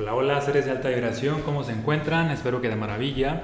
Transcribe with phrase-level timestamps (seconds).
[0.00, 2.30] Hola, hola, seres de alta vibración, ¿cómo se encuentran?
[2.30, 3.42] Espero que de maravilla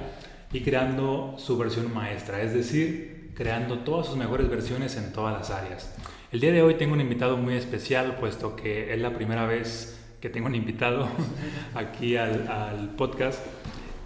[0.53, 5.49] y creando su versión maestra, es decir, creando todas sus mejores versiones en todas las
[5.49, 5.93] áreas.
[6.31, 9.99] El día de hoy tengo un invitado muy especial, puesto que es la primera vez
[10.21, 11.09] que tengo un invitado
[11.75, 13.45] aquí al, podcast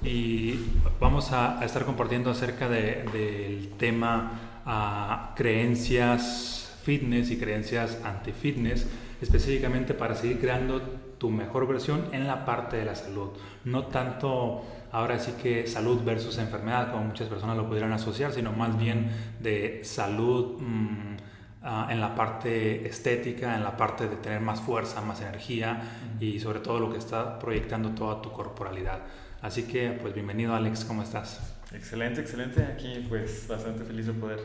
[0.04, 0.56] y
[1.00, 8.88] vamos a, estar compartiendo acerca del tema a creencias fitness y creencias anti-fitness,
[9.22, 10.82] específicamente para seguir creando
[11.20, 13.30] tu mejor versión en la parte de la salud.
[13.66, 18.52] No tanto ahora sí que salud versus enfermedad, como muchas personas lo pudieran asociar, sino
[18.54, 21.18] más bien de salud mm,
[21.62, 25.82] ah, en la parte estética, en la parte de tener más fuerza, más energía
[26.20, 29.00] y sobre todo lo que está proyectando toda tu corporalidad.
[29.42, 31.56] Así que, pues bienvenido Alex, ¿cómo estás?
[31.74, 32.64] Excelente, excelente.
[32.64, 34.40] Aquí pues bastante feliz de poder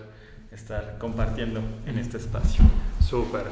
[0.50, 2.64] estar compartiendo en este espacio.
[3.00, 3.44] Súper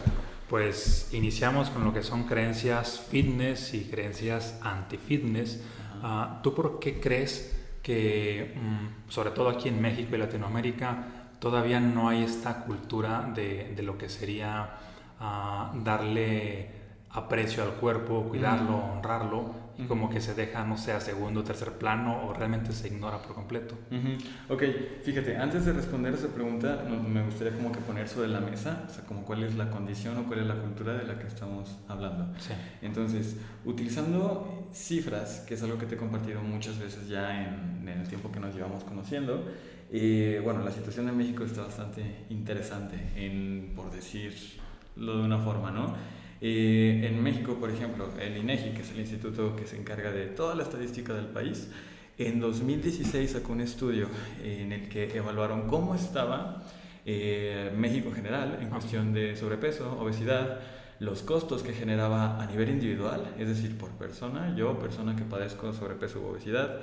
[0.52, 5.64] pues iniciamos con lo que son creencias fitness y creencias anti-fitness.
[6.02, 11.06] Ah, ¿Tú por qué crees que, mm, sobre todo aquí en México y Latinoamérica,
[11.38, 14.74] todavía no hay esta cultura de, lo que sería
[15.20, 16.68] ah, darle
[17.12, 19.54] aprecio al cuerpo, cuidarlo, honrarlo?
[19.78, 22.88] Y como que se deja, no sé, a segundo o tercer plano o realmente se
[22.88, 23.76] ignora por completo.
[24.48, 24.62] Ok,
[25.02, 28.92] fíjate, antes de responder esa pregunta, me gustaría como que poner sobre la mesa, o
[28.92, 31.78] sea, como cuál es la condición o cuál es la cultura de la que estamos
[31.88, 32.32] hablando.
[32.38, 32.52] Sí.
[32.82, 38.08] Entonces, utilizando cifras, que es algo que te he compartido muchas veces ya en, el
[38.08, 39.44] tiempo que nos llevamos conociendo,
[39.90, 45.70] eh, bueno, la situación de México está bastante interesante, en, por decirlo de una forma,
[45.70, 45.94] ¿no?
[46.44, 50.26] Eh, en México, por ejemplo, el INEGI, que es el instituto que se encarga de
[50.26, 51.70] toda la estadística del país,
[52.18, 54.08] en 2016 sacó un estudio
[54.42, 56.64] en el que evaluaron cómo estaba
[57.06, 60.58] eh, México en general en cuestión de sobrepeso, obesidad,
[60.98, 65.72] los costos que generaba a nivel individual, es decir, por persona, yo, persona que padezco
[65.72, 66.80] sobrepeso u obesidad,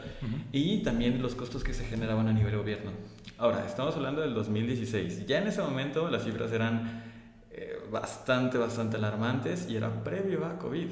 [0.53, 2.91] y también los costos que se generaban a nivel gobierno.
[3.37, 5.25] Ahora, estamos hablando del 2016.
[5.25, 7.08] Ya en ese momento las cifras eran
[7.92, 10.89] bastante, bastante alarmantes y era previo a COVID.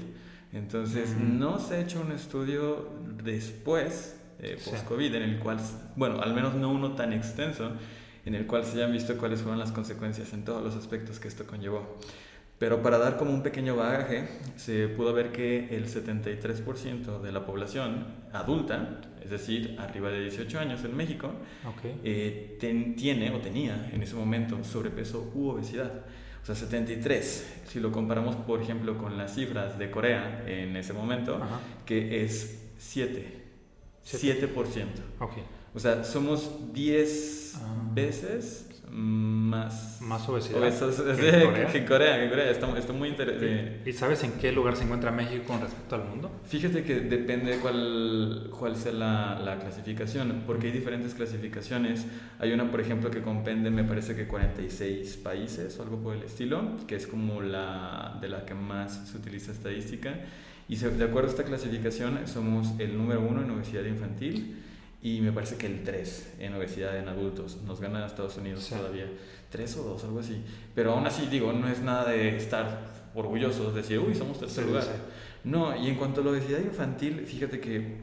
[0.53, 2.89] Entonces, no se ha hecho un estudio
[3.23, 5.57] después, eh, post-COVID, en el cual,
[5.95, 7.71] bueno, al menos no uno tan extenso,
[8.25, 11.27] en el cual se hayan visto cuáles fueron las consecuencias en todos los aspectos que
[11.27, 11.97] esto conllevó.
[12.59, 17.45] Pero para dar como un pequeño bagaje, se pudo ver que el 73% de la
[17.45, 21.31] población adulta, es decir, arriba de 18 años en México,
[22.03, 26.05] eh, tiene o tenía en ese momento sobrepeso u obesidad.
[26.47, 30.93] O sea, 73, si lo comparamos, por ejemplo, con las cifras de Corea en ese
[30.93, 31.41] momento,
[31.85, 33.43] que es 7.
[34.05, 34.53] 7%.
[35.19, 35.43] Okay.
[35.75, 37.89] O sea, somos 10 ah.
[37.93, 42.19] veces más, más obesidad que, en Corea.
[42.19, 43.81] Que, Corea, Está, muy interesante.
[43.85, 46.31] ¿Y sabes en qué lugar se encuentra México con respecto al mundo?
[46.45, 52.05] Fíjate que depende de cuál, cuál sea la, la, clasificación, porque hay diferentes clasificaciones.
[52.39, 56.23] Hay una, por ejemplo, que compende, me parece que 46 países o algo por el
[56.23, 60.15] estilo, que es como la de la que más se utiliza estadística.
[60.69, 64.63] Y de acuerdo a esta clasificación, somos el número uno en obesidad infantil
[65.01, 67.57] y me parece que el 3 en obesidad en adultos.
[67.65, 69.05] Nos gana Estados Unidos todavía.
[69.49, 70.41] 3 o 2, algo así.
[70.73, 74.65] Pero aún así, digo, no es nada de estar orgullosos, de decir, uy, somos tercer
[74.65, 74.85] lugar.
[75.43, 77.97] No, y en cuanto a la obesidad infantil, fíjate que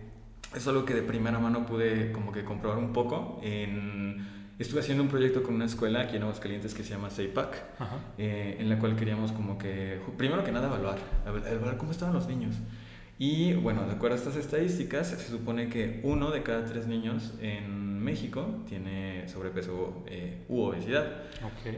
[0.54, 3.40] es algo que de primera mano pude como que comprobar un poco.
[3.42, 4.26] En,
[4.58, 7.62] estuve haciendo un proyecto con una escuela aquí en Aguascalientes que se llama CEIPAC,
[8.18, 12.28] eh, en la cual queríamos como que, primero que nada, evaluar, evaluar cómo estaban los
[12.28, 12.54] niños.
[13.18, 17.34] Y bueno, de acuerdo a estas estadísticas, se supone que uno de cada tres niños
[17.40, 21.06] en México tiene sobrepeso eh, u obesidad.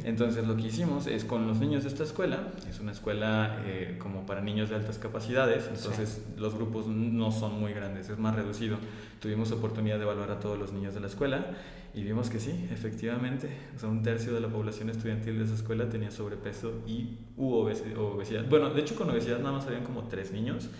[0.05, 3.97] Entonces lo que hicimos es con los niños de esta escuela, es una escuela eh,
[3.99, 8.35] como para niños de altas capacidades, entonces los grupos no son muy grandes, es más
[8.35, 8.79] reducido.
[9.21, 11.47] Tuvimos oportunidad de evaluar a todos los niños de la escuela
[11.95, 15.55] y vimos que sí, efectivamente, o sea, un tercio de la población estudiantil de esa
[15.55, 18.45] escuela tenía sobrepeso y u obesidad.
[18.49, 20.71] Bueno, de hecho con obesidad nada más habían como tres niños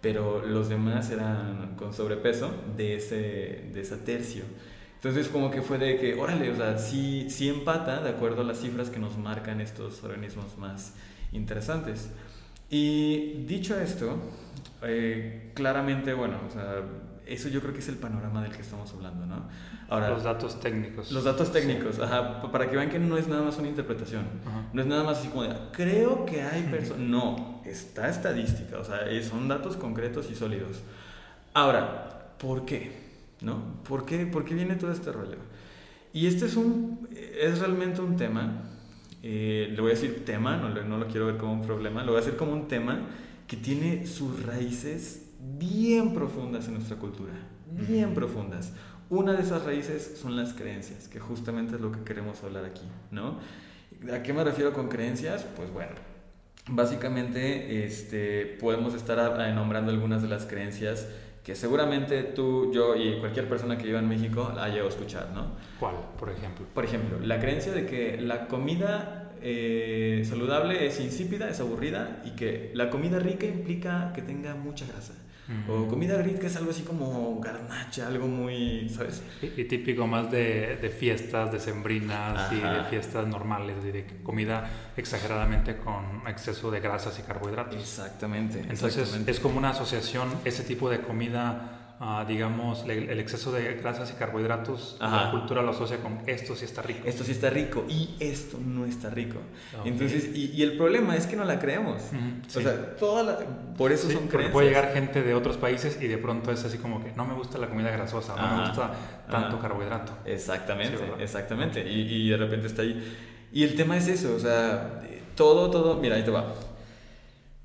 [0.00, 4.44] pero los demás eran con sobrepeso de ese, de ese tercio.
[4.94, 8.44] Entonces como que fue de que, órale, o sea, sí, sí empata de acuerdo a
[8.44, 10.94] las cifras que nos marcan estos organismos más
[11.32, 12.10] interesantes.
[12.68, 14.16] Y dicho esto,
[14.82, 16.82] eh, claramente, bueno, o sea,
[17.30, 19.44] eso yo creo que es el panorama del que estamos hablando, ¿no?
[19.88, 21.12] Ahora, los datos técnicos.
[21.12, 24.24] Los datos técnicos, ajá, para que vean que no es nada más una interpretación,
[24.72, 28.84] no es nada más así como de, creo que hay personas, no, está estadística, o
[28.84, 30.80] sea, son datos concretos y sólidos.
[31.54, 32.92] Ahora, ¿por qué?
[33.40, 33.82] ¿No?
[33.88, 35.38] ¿Por qué, ¿Por qué viene todo este rollo?
[36.12, 38.64] Y este es, un, es realmente un tema,
[39.22, 42.12] eh, le voy a decir tema, no, no lo quiero ver como un problema, lo
[42.12, 43.06] voy a decir como un tema
[43.46, 45.29] que tiene sus raíces
[45.60, 47.32] bien profundas en nuestra cultura,
[47.86, 48.72] bien profundas.
[49.10, 52.86] Una de esas raíces son las creencias, que justamente es lo que queremos hablar aquí,
[53.10, 53.38] ¿no?
[54.12, 55.44] ¿A qué me refiero con creencias?
[55.56, 55.92] Pues bueno,
[56.68, 59.18] básicamente este, podemos estar
[59.54, 61.06] nombrando algunas de las creencias
[61.44, 65.30] que seguramente tú, yo y cualquier persona que viva en México haya llegado a escuchar,
[65.34, 65.56] ¿no?
[65.78, 66.66] ¿Cuál, por ejemplo?
[66.72, 72.30] Por ejemplo, la creencia de que la comida eh, saludable es insípida, es aburrida y
[72.30, 75.14] que la comida rica implica que tenga mucha grasa.
[75.68, 79.22] O comida rica es algo así como garnacha, algo muy, ¿sabes?
[79.42, 86.22] Y, típico más de, de, fiestas decembrinas y de fiestas normales, de comida exageradamente con
[86.28, 87.80] exceso de grasas y carbohidratos.
[87.80, 88.60] Exactamente.
[88.68, 91.79] Entonces es como una asociación, ese tipo de comida
[92.26, 96.80] digamos, el exceso de grasas y carbohidratos, la cultura lo asocia con esto sí está
[96.80, 97.00] rico.
[97.04, 99.38] Esto sí está rico y esto no está rico.
[99.84, 102.00] Entonces, y, el problema es que no la creemos.
[102.56, 103.38] O sea, toda la,
[103.76, 104.52] por eso son creencias.
[104.52, 107.34] Puede llegar gente de otros países y de pronto es así como que no me
[107.34, 108.92] gusta la comida grasosa, no me gusta
[109.30, 110.12] tanto carbohidrato.
[110.24, 111.86] Exactamente, exactamente.
[111.86, 113.14] Y, y de repente está ahí.
[113.52, 115.02] Y el tema es eso, o sea,
[115.34, 116.54] todo, todo, mira, ahí te va.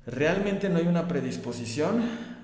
[0.06, 2.35] Realmente no hay una predisposición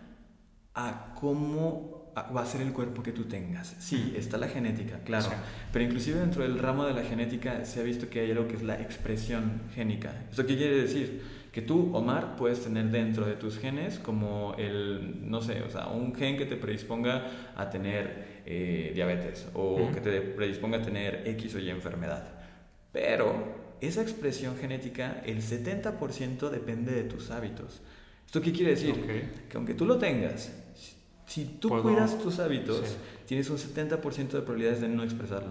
[0.75, 3.75] a cómo va a ser el cuerpo que tú tengas.
[3.79, 5.31] Sí, está la genética, claro,
[5.73, 8.57] pero inclusive dentro del ramo de la genética se ha visto que hay algo que
[8.57, 10.27] es la expresión génica.
[10.31, 11.23] ¿Eso qué quiere decir?
[11.51, 15.89] Que tú, Omar, puedes tener dentro de tus genes como el, no sé, o sea,
[15.89, 17.27] un gen que te predisponga
[17.57, 22.27] a tener eh, diabetes o que te predisponga a tener X o Y enfermedad.
[22.91, 27.83] Pero esa expresión genética, el 70% depende de tus hábitos.
[28.25, 28.95] ¿Esto qué quiere decir?
[29.49, 30.53] Que aunque tú lo tengas,
[31.33, 32.83] si tú cuidas tus hábitos,
[33.25, 35.51] tienes un 70% de probabilidades de no expresarlo.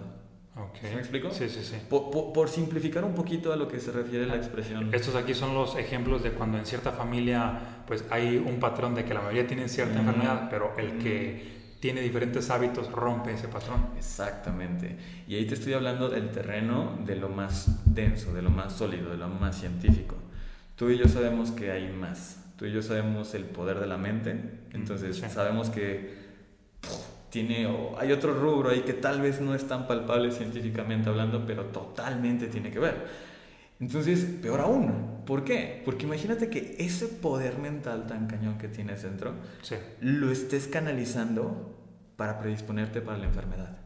[0.56, 0.94] Okay.
[0.94, 1.32] ¿Me explico?
[1.32, 1.76] Sí, sí, sí.
[1.90, 4.94] Por, simplificar un poquito a lo que se refiere la expresión.
[4.94, 9.06] Estos aquí son los ejemplos de cuando en cierta familia pues hay un patrón de
[9.06, 13.88] que la mayoría tienen cierta enfermedad, pero el que tiene diferentes hábitos rompe ese patrón.
[13.98, 14.98] Exactamente.
[15.28, 19.10] Y ahí te estoy hablando del terreno de lo más denso, de lo más sólido,
[19.10, 20.16] de lo más científico.
[20.76, 23.98] Tú y yo sabemos que hay más tú y yo sabemos el poder de la
[23.98, 24.40] mente,
[24.72, 26.14] entonces sabemos que
[27.32, 31.44] tiene, o hay otro rubro ahí que tal vez no es tan palpable científicamente hablando,
[31.48, 33.08] pero totalmente tiene que ver.
[33.80, 35.82] Entonces, peor aún, ¿por qué?
[35.84, 39.34] Porque imagínate que ese poder mental tan cañón que tienes dentro,
[40.00, 41.80] lo estés canalizando
[42.16, 43.81] para predisponerte para la enfermedad.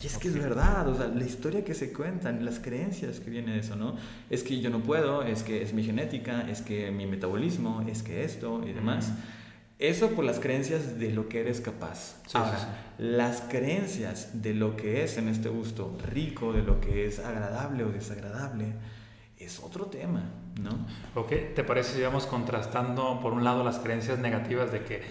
[0.00, 3.30] Y es que es verdad, o sea, la historia que se cuentan, las creencias que
[3.30, 3.96] viene de eso, ¿no?
[4.28, 8.02] Es que yo no puedo, es que es mi genética, es que mi metabolismo, es
[8.02, 9.12] que esto y demás.
[9.78, 12.16] Eso por las creencias de lo que eres capaz.
[12.34, 12.58] Ahora,
[12.98, 17.84] las creencias de lo que es en este gusto rico, de lo que es agradable
[17.84, 18.74] o desagradable,
[19.38, 20.22] es otro tema,
[20.60, 20.70] ¿no?
[21.14, 25.02] Ok, ¿te parece si vamos contrastando por un lado las creencias negativas de que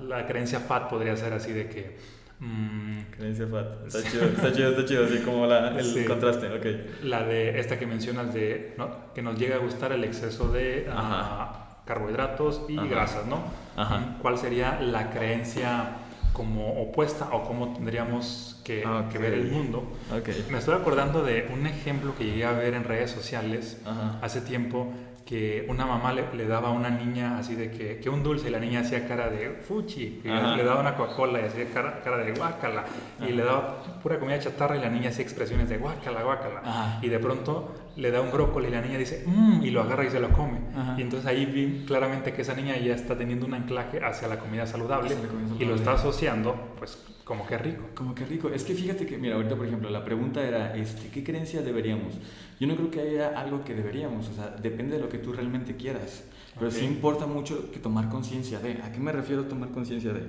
[0.00, 3.00] la creencia FAT podría ser así de que Mm.
[3.16, 3.86] Creencia fat.
[3.86, 7.02] Está chido, está chido, está chido, así como la, el contraste, ok.
[7.04, 8.76] La de esta que mencionas de
[9.14, 13.42] que nos llega a gustar el exceso de ah, carbohidratos y grasas, ¿no?
[13.76, 14.16] Ajá.
[14.22, 15.96] ¿Cuál sería la creencia
[16.32, 19.90] como opuesta o cómo tendríamos que, que ver el mundo?
[20.20, 20.46] Okay.
[20.50, 23.80] Me estoy acordando de un ejemplo que llegué a ver en redes sociales
[24.22, 24.92] hace tiempo
[25.28, 28.50] que una mamá le, daba a una niña así de que, que, un dulce y
[28.50, 32.16] la niña hacía cara de fuchi, y le daba una Coca-Cola y hacía cara, cara
[32.16, 32.84] de guácala,
[33.20, 37.08] y le daba pura comida chatarra y la niña hacía expresiones de guácala, guácala, y
[37.08, 40.10] de pronto le da un brócoli y la niña dice mmm, y lo agarra y
[40.10, 40.60] se lo come.
[40.96, 44.38] Y entonces ahí vi claramente que esa niña ya está teniendo un anclaje hacia la
[44.38, 45.14] comida saludable,
[45.58, 47.82] y lo está asociando pues como que rico.
[47.94, 48.48] Como que rico.
[48.48, 52.14] Es que fíjate que, mira, ahorita por ejemplo, la pregunta era, este, ¿qué creencia deberíamos?
[52.58, 55.34] Yo no creo que haya algo que deberíamos, o sea, depende de lo que tú
[55.34, 56.24] realmente quieras.
[56.58, 58.80] Pero sí importa mucho que tomar conciencia de.
[58.82, 60.22] ¿A qué me refiero tomar conciencia de?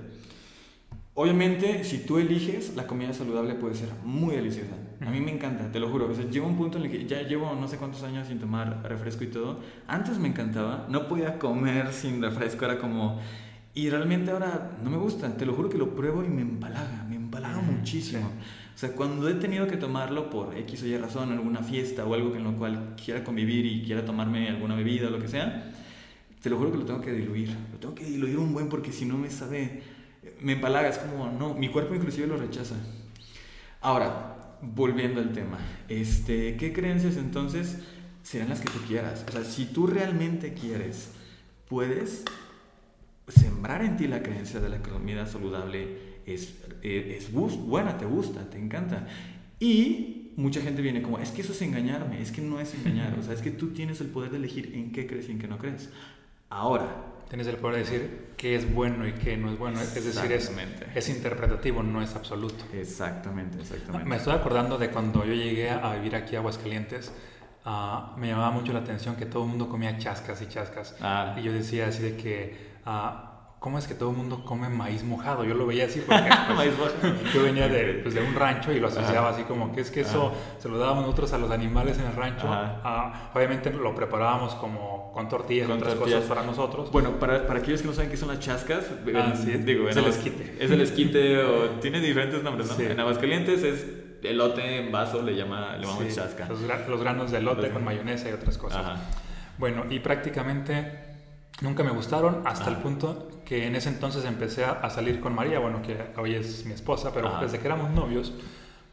[1.13, 4.75] Obviamente, si tú eliges, la comida saludable puede ser muy deliciosa.
[5.01, 6.07] A mí me encanta, te lo juro.
[6.09, 8.39] O sea, llega un punto en el que ya llevo no sé cuántos años sin
[8.39, 9.59] tomar refresco y todo.
[9.87, 13.19] Antes me encantaba, no podía comer sin refresco, era como
[13.73, 17.05] y realmente ahora no me gusta, te lo juro que lo pruebo y me empalaga,
[17.07, 18.27] me empalaga muchísimo.
[18.27, 22.13] O sea, cuando he tenido que tomarlo por X o Y razón, alguna fiesta o
[22.13, 25.71] algo en lo cual quiera convivir y quiera tomarme alguna bebida o lo que sea,
[26.41, 27.55] te lo juro que lo tengo que diluir.
[27.71, 29.83] Lo tengo que diluir un buen porque si no me sabe,
[30.41, 32.75] me empalaga, es como, no, mi cuerpo inclusive lo rechaza.
[33.81, 37.79] Ahora, volviendo al tema, este, ¿qué creencias entonces
[38.23, 39.25] serán las que tú quieras?
[39.27, 41.11] O sea, si tú realmente quieres,
[41.67, 42.25] puedes
[43.27, 48.49] sembrar en ti la creencia de la comida saludable es, eh, es, buena, te gusta,
[48.49, 49.07] te encanta.
[49.59, 53.17] Y mucha gente viene como, es que eso es engañarme, es que no es engañar,
[53.17, 55.39] o sea, es que tú tienes el poder de elegir en qué crees y en
[55.39, 55.89] qué no crees.
[56.49, 59.79] Ahora, Tienes el poder de decir qué es bueno y qué no es bueno.
[59.79, 60.51] Es decir, es,
[60.95, 62.65] es interpretativo, no es absoluto.
[62.73, 64.09] Exactamente, exactamente.
[64.09, 67.11] Me estoy acordando de cuando yo llegué a vivir aquí a Aguascalientes.
[67.65, 70.95] Uh, me llamaba mucho la atención que todo el mundo comía chascas y chascas.
[71.01, 71.35] Ah.
[71.37, 73.28] Y yo decía así de que uh,
[73.59, 75.43] ¿cómo es que todo el mundo come maíz mojado?
[75.43, 78.87] Yo lo veía así porque pues, yo venía de, pues, de, un rancho y lo
[78.87, 82.05] asociaba así como que es que eso se lo dábamos nosotros a los animales en
[82.05, 82.47] el rancho.
[82.47, 86.91] Ah, obviamente lo preparábamos como con tortillas y otras cosas para nosotros.
[86.91, 88.85] Bueno, para, para, aquellos que no saben qué son las chascas,
[89.15, 89.33] ah,
[89.65, 90.57] digo, es el esquite.
[90.59, 92.83] Es el esquite o tiene diferentes nombres, ¿no?
[92.83, 93.85] En Aguascalientes es
[94.23, 96.47] elote en vaso, le, llama, le llamamos chasca.
[96.47, 98.99] Los, los, granos de elote con mayonesa y otras cosas.
[99.57, 101.08] Bueno, y prácticamente
[101.61, 105.59] nunca me gustaron hasta el punto que en ese entonces empecé a, salir con María,
[105.59, 108.33] bueno, que hoy es mi esposa, pero desde que éramos novios,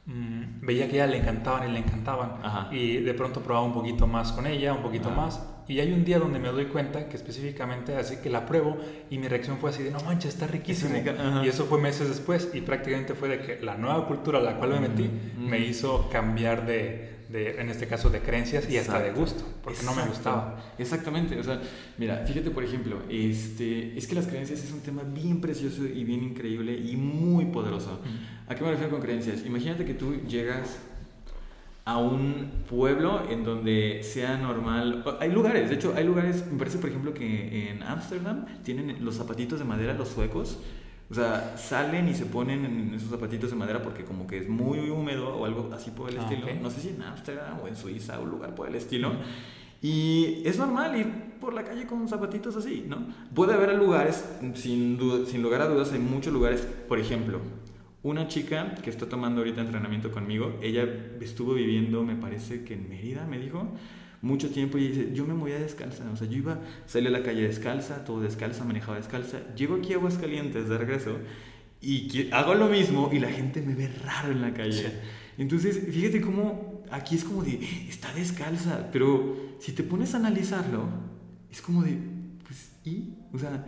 [0.07, 2.73] mmm, veía que a ella le encantaban y le encantaban.
[2.73, 5.43] Y de pronto probaba un poquito más con ella, un poquito más.
[5.69, 8.79] Y hay un día donde me doy cuenta que específicamente así que la pruebo
[9.11, 10.97] y mi reacción fue así de, no manches, está riquísimo.
[11.45, 14.57] Y eso fue meses después y prácticamente fue de que la nueva cultura a la
[14.57, 19.01] cual me metí me hizo cambiar de, de, en este caso de creencias y hasta
[19.01, 20.63] de gusto, porque no me gustaba.
[20.79, 21.61] Exactamente, o sea,
[21.99, 26.05] mira, fíjate por ejemplo, este, es que las creencias es un tema bien precioso y
[26.05, 28.01] bien increíble y muy poderoso.
[28.49, 29.45] ¿A qué me refiero con creencias?
[29.45, 30.79] Imagínate que tú llegas
[31.87, 35.05] a un pueblo en donde sea normal.
[35.21, 39.15] Hay lugares, de hecho, hay lugares, me parece por ejemplo que en Ámsterdam tienen los
[39.15, 40.59] zapatitos de madera, los suecos,
[41.09, 44.49] o sea, salen y se ponen en esos zapatitos de madera porque como que es
[44.49, 46.47] muy húmedo o algo así por el ah, estilo.
[46.61, 49.13] No sé si en Ámsterdam o en Suiza o un lugar por el estilo.
[49.81, 51.07] Y es normal ir
[51.41, 53.07] por la calle con zapatitos así, ¿no?
[53.35, 56.67] Puede haber lugares, sin, sin lugar a dudas, hay muchos lugares.
[56.89, 57.41] Por ejemplo,
[58.03, 60.89] una chica que está tomando ahorita entrenamiento conmigo, ella
[61.21, 63.69] estuvo viviendo, me parece que en Mérida, me dijo,
[64.23, 67.23] mucho tiempo y dice, yo me movía descalza, o sea, yo iba, salí a la
[67.23, 71.19] calle descalza, todo descalza, manejaba descalza, llego aquí a Aguascalientes de regreso
[71.81, 74.93] y hago lo mismo y la gente me ve raro en la calle.
[75.39, 80.85] Entonces, fíjate cómo aquí es como de, está descalza, pero si te pones a analizarlo,
[81.51, 81.99] es como de,
[82.45, 83.15] pues, ¿y?
[83.33, 83.67] O sea,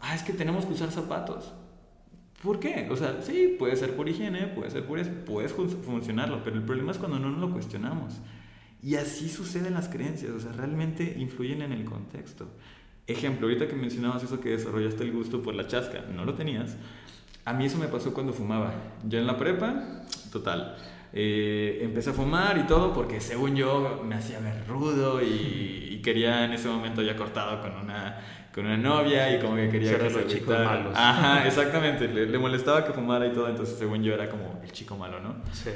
[0.00, 1.52] ah, es que tenemos que usar zapatos.
[2.42, 2.88] ¿Por qué?
[2.90, 6.62] O sea, sí, puede ser por higiene, puede ser por eso, puedes funcionarlo, pero el
[6.62, 8.20] problema es cuando no nos lo cuestionamos.
[8.84, 12.46] Y así suceden las creencias, o sea, realmente influyen en el contexto.
[13.06, 16.76] Ejemplo, ahorita que mencionabas eso que desarrollaste el gusto por la chasca, no lo tenías.
[17.46, 18.74] A mí eso me pasó cuando fumaba.
[19.08, 20.76] Yo en la prepa, total.
[21.14, 26.44] Eh, empecé a fumar y todo porque según yo me hacía ver rudo y, quería
[26.44, 28.20] en ese momento ya cortado con una,
[28.54, 30.92] con una novia y como que quería que se chicos malos.
[30.94, 32.06] Ajá, exactamente.
[32.08, 35.20] Le, le, molestaba que fumara y todo, entonces según yo era como el chico malo,
[35.20, 35.36] ¿no?
[35.54, 35.70] Sí.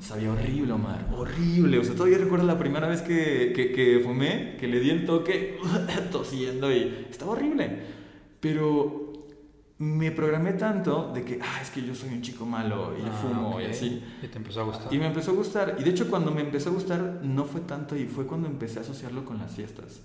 [0.00, 1.78] Sabía horrible, Omar, horrible.
[1.78, 5.06] O sea, todavía recuerdo la primera vez que, que, que fumé, que le di el
[5.06, 5.58] toque
[6.12, 7.80] tosiendo y estaba horrible.
[8.40, 9.06] Pero
[9.78, 13.12] me programé tanto de que, ah, es que yo soy un chico malo y ah,
[13.12, 14.02] fumo y así.
[14.22, 14.92] Y te empezó a gustar.
[14.92, 15.76] Y me empezó a gustar.
[15.78, 18.78] Y de hecho, cuando me empezó a gustar, no fue tanto y fue cuando empecé
[18.78, 20.00] a asociarlo con las fiestas.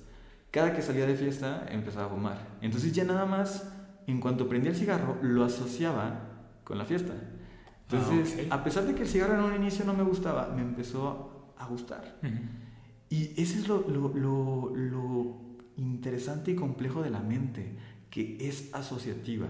[0.51, 2.47] Cada que salía de fiesta, empezaba a fumar.
[2.61, 3.71] Entonces, ya nada más,
[4.07, 6.19] en cuanto prendía el cigarro, lo asociaba
[6.65, 7.13] con la fiesta.
[7.91, 10.61] Entonces, ah, a pesar de que el cigarro en un inicio no me gustaba, me
[10.61, 12.19] empezó a gustar.
[13.09, 17.75] Y ese es lo, lo, lo, lo, interesante y complejo de la mente,
[18.09, 19.47] que es asociativa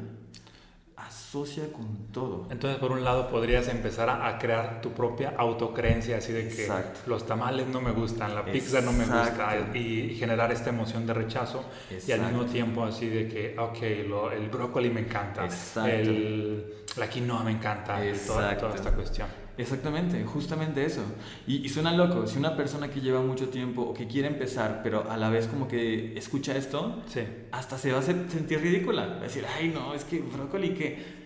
[1.05, 2.48] asocia con todo.
[2.50, 6.67] Entonces, por un lado, podrías empezar a, crear tu propia autocreencia, así de que
[7.08, 11.13] los tamales no me gustan, la pizza no me gusta, y, generar esta emoción de
[11.13, 11.65] rechazo,
[12.08, 15.48] y al mismo tiempo así de que, ok, el brócoli me encanta,
[15.88, 19.40] el, la quinoa me encanta, toda, toda esta cuestión.
[19.58, 21.03] Exactamente, justamente eso.
[21.46, 25.10] Y, suena loco, si una persona que lleva mucho tiempo o que quiere empezar, pero
[25.10, 27.03] a la vez como que escucha esto,
[27.51, 29.08] hasta se va a sentir ridícula.
[29.08, 31.22] Va a decir, ay no, es que brócoli que...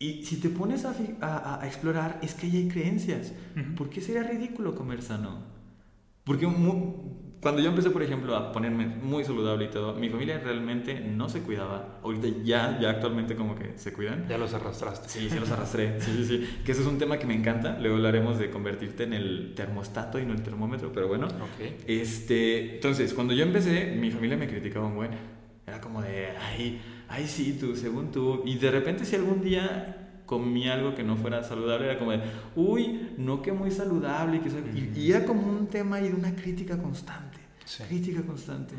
[0.00, 0.94] Y si te pones a,
[1.60, 3.32] a, explorar, es que ahí hay creencias.
[3.76, 5.42] ¿Por qué sería ridículo comer sano?
[6.22, 6.46] Porque
[7.40, 11.28] cuando yo empecé, por ejemplo, a ponerme muy saludable y todo, mi familia realmente no
[11.28, 12.00] se cuidaba.
[12.02, 14.26] Ahorita ya, ya actualmente como que se cuidan.
[14.28, 15.08] Ya los arrastraste.
[15.08, 16.00] Sí, sí los arrastré.
[16.00, 16.58] Sí, sí, sí.
[16.64, 17.78] Que eso es un tema que me encanta.
[17.78, 21.28] Luego hablaremos de convertirte en el termostato y no el termómetro, pero bueno.
[21.54, 21.76] Okay.
[21.86, 25.10] Este, entonces, cuando yo empecé, mi familia me criticaba un buen.
[25.64, 28.42] Era como de, ay, ay, sí, tú, según tú.
[28.46, 32.20] Y de repente, si algún día comí algo que no fuera saludable, era como de,
[32.54, 34.42] uy, no que muy saludable.
[34.74, 37.38] Y, y, era como un tema y una crítica constante,
[37.88, 38.74] crítica constante.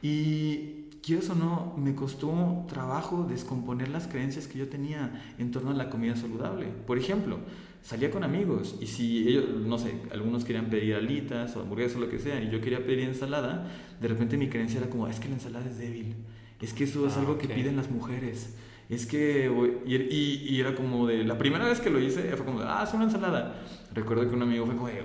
[0.00, 5.72] Y quieres o no, me costó trabajo descomponer las creencias que yo tenía en torno
[5.72, 6.66] a la comida saludable.
[6.86, 7.38] Por ejemplo,
[7.82, 12.00] salía con amigos y si ellos, no sé, algunos querían pedir alitas o hamburguesas o
[12.00, 13.66] lo que sea y yo quería pedir ensalada,
[14.00, 16.14] de repente mi creencia era como, es que la ensalada es débil
[16.64, 18.54] es que eso es Ah, algo que piden las mujeres.
[18.88, 19.50] Es que,
[19.86, 22.66] y, y- y era como de, la primera vez que lo hice fue como de,
[22.68, 23.54] ah, es una ensalada.
[23.94, 25.04] Recuerdo que un amigo fue como de,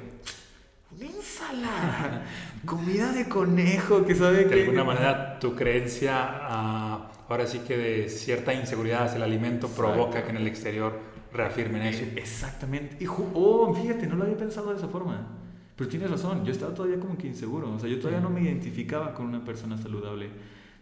[0.97, 2.25] una ensalada,
[2.65, 4.61] comida de conejo, que sabe De que...
[4.61, 9.91] alguna manera tu creencia, ah, ahora sí que de cierta inseguridad hacia el alimento Exacto.
[9.93, 10.99] provoca que en el exterior
[11.31, 12.03] reafirmen eso.
[12.03, 12.97] Eh, Exactamente.
[13.03, 15.27] Y oh, fíjate, no lo había pensado de esa forma.
[15.75, 17.71] Pero tienes razón, yo estaba todavía como que inseguro.
[17.73, 20.29] O sea, yo todavía no me identificaba con una persona saludable.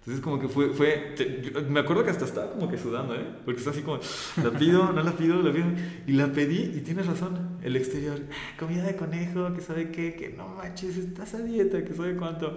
[0.07, 0.69] Entonces, como que fue.
[0.69, 3.25] fue te- yo- me acuerdo que hasta estaba como que sudando, ¿eh?
[3.43, 3.99] Porque estaba así como,
[4.41, 5.65] la pido, no la pido, la pido.
[6.07, 7.57] Y la pedí, y tienes razón.
[7.61, 11.83] El exterior, "Ah, comida de conejo, que sabe qué, que no manches, estás a dieta,
[11.83, 12.55] que sabe cuánto.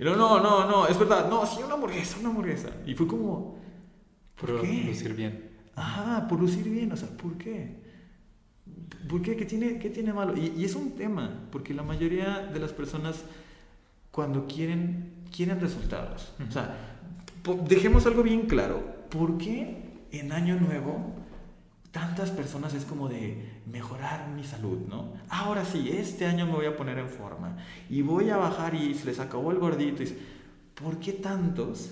[0.00, 2.70] Y no, no, no, no, es verdad, no, sí, una hamburguesa, una hamburguesa.
[2.84, 3.60] Y fue como,
[4.40, 4.82] ¿por Por qué?
[4.88, 5.50] lucir bien.
[5.76, 7.76] Ajá, por lucir bien, o sea, ¿por qué?
[9.08, 9.36] ¿Por qué?
[9.36, 10.36] ¿Qué tiene, qué tiene malo?
[10.36, 13.24] Y, y es un tema, porque la mayoría de las personas
[14.10, 16.32] cuando quieren, quieren resultados.
[16.48, 16.87] O sea,
[17.54, 18.82] dejemos algo bien claro.
[19.10, 21.14] ¿Por qué en Año Nuevo
[21.90, 25.14] tantas personas es como de mejorar mi salud, ¿no?
[25.28, 27.56] Ahora sí, este año me voy a poner en forma
[27.88, 30.02] y voy a bajar y se les acabó el gordito.
[30.02, 30.16] Y,
[30.74, 31.90] ¿Por qué tantos?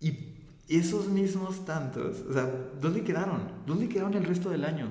[0.00, 0.34] Y
[0.68, 2.44] esos mismos tantos, o sea,
[2.80, 3.52] ¿dónde quedaron?
[3.66, 4.88] ¿Dónde quedaron el resto del año?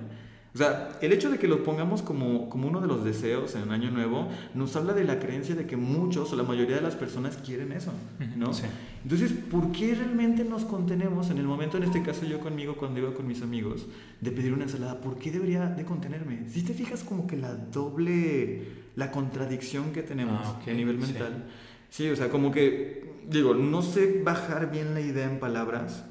[0.54, 3.72] O sea, el hecho de que los pongamos como, como uno de los deseos en
[3.72, 6.96] Año Nuevo nos habla de la creencia de que muchos o la mayoría de las
[6.96, 7.92] personas quieren eso,
[8.38, 8.54] ¿no?
[8.54, 8.66] Sí.
[9.02, 13.00] Entonces, ¿por qué realmente nos contenemos en el momento, en este caso yo conmigo, cuando
[13.00, 13.88] iba con mis amigos,
[14.22, 15.02] de pedir una ensalada?
[15.02, 16.48] ¿Por qué debería de contenerme?
[16.48, 18.62] Si te fijas como que la doble,
[18.96, 21.12] la contradicción que tenemos Ah, ok, a nivel sí.
[21.14, 21.46] mental.
[21.90, 26.04] Sí, o sea, como que, digo, no sé bajar bien la idea en palabras,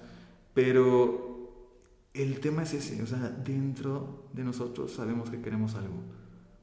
[0.52, 1.31] pero
[2.14, 5.94] el tema es ese, o sea, dentro de nosotros sabemos que queremos algo.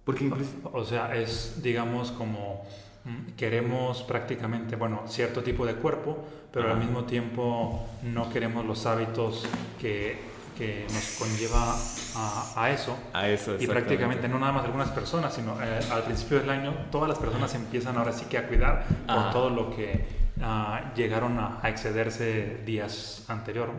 [0.03, 0.51] Porque incluso...
[0.74, 2.63] O sea, es, digamos, como
[3.06, 6.79] mm, queremos prácticamente, bueno, cierto tipo de cuerpo, pero al Ajá.
[6.79, 9.46] mismo tiempo no queremos los hábitos
[9.79, 10.18] que,
[10.58, 11.75] que nos conlleva
[12.15, 12.96] a, a eso.
[13.14, 16.74] A eso, Y prácticamente no nada más algunas personas, sino eh, al principio del año
[16.92, 19.31] todas las personas empiezan ahora sí que a cuidar por Ajá.
[19.31, 23.70] todo lo que ah, llegaron a, a excederse días anterior,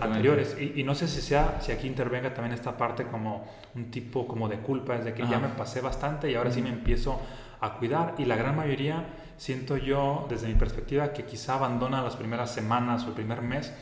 [0.00, 0.56] anteriores.
[0.58, 4.26] Y, y no sé si sea, si aquí intervenga también esta parte como un tipo
[4.26, 5.40] como de culpa, es de que ya Ajá.
[5.40, 7.20] me pasé bastante y ahora sí me empiezo
[7.60, 8.14] a cuidar.
[8.18, 9.04] Y la gran mayoría,
[9.36, 13.72] siento yo, desde mi perspectiva, que quizá abandona las primeras semanas o el primer mes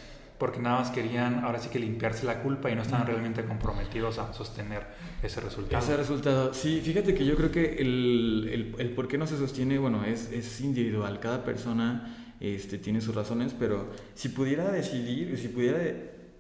[0.41, 4.19] porque nada más querían ahora sí que limpiarse la culpa y no estaban realmente comprometidos
[4.19, 4.85] a sostener
[5.23, 5.85] ese resultado.
[5.85, 6.55] Ese resultado.
[6.55, 10.03] Sí, fíjate que yo creo que el, el, el por qué no se sostiene, bueno,
[10.03, 11.21] es, es individual.
[11.21, 15.79] Cada persona este, tiene sus razones, pero si pudiera decidir, si pudiera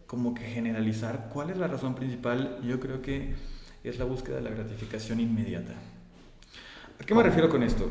[0.06, 3.34] como que generalizar cuál es la razón principal, yo creo que
[3.84, 5.74] es la búsqueda de la gratificación inmediata.
[7.00, 7.88] ¿A qué me refiero con esto?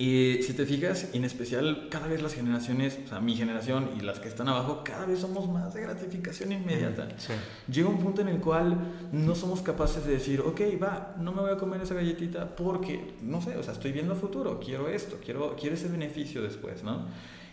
[0.00, 4.00] Y si te fijas, en especial cada vez las generaciones, o sea, mi generación y
[4.00, 7.08] las que están abajo, cada vez somos más de gratificación inmediata.
[7.18, 7.32] Sí.
[7.68, 8.78] Llega un punto en el cual
[9.10, 13.16] no somos capaces de decir, ok, va, no me voy a comer esa galletita porque,
[13.22, 16.84] no sé, o sea, estoy viendo a futuro, quiero esto, quiero, quiero ese beneficio después,
[16.84, 17.06] ¿no?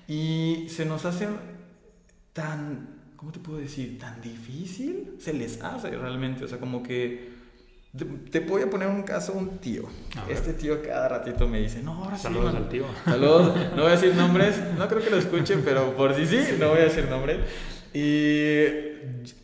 [0.08, 1.28] Y se nos hace
[2.32, 3.98] tan, ¿cómo te puedo decir?
[3.98, 7.35] Tan difícil, se les hace realmente, o sea, como que...
[8.32, 9.84] Te, voy a poner un caso, un tío.
[10.30, 12.58] Este tío cada ratito me dice, no, ahora sí, Saludos mano".
[12.66, 12.86] al tío.
[13.06, 16.40] Saludos, no voy a decir nombres, no creo que lo escuchen, pero por si sí,
[16.60, 17.40] no voy a decir nombres.
[17.94, 18.66] Y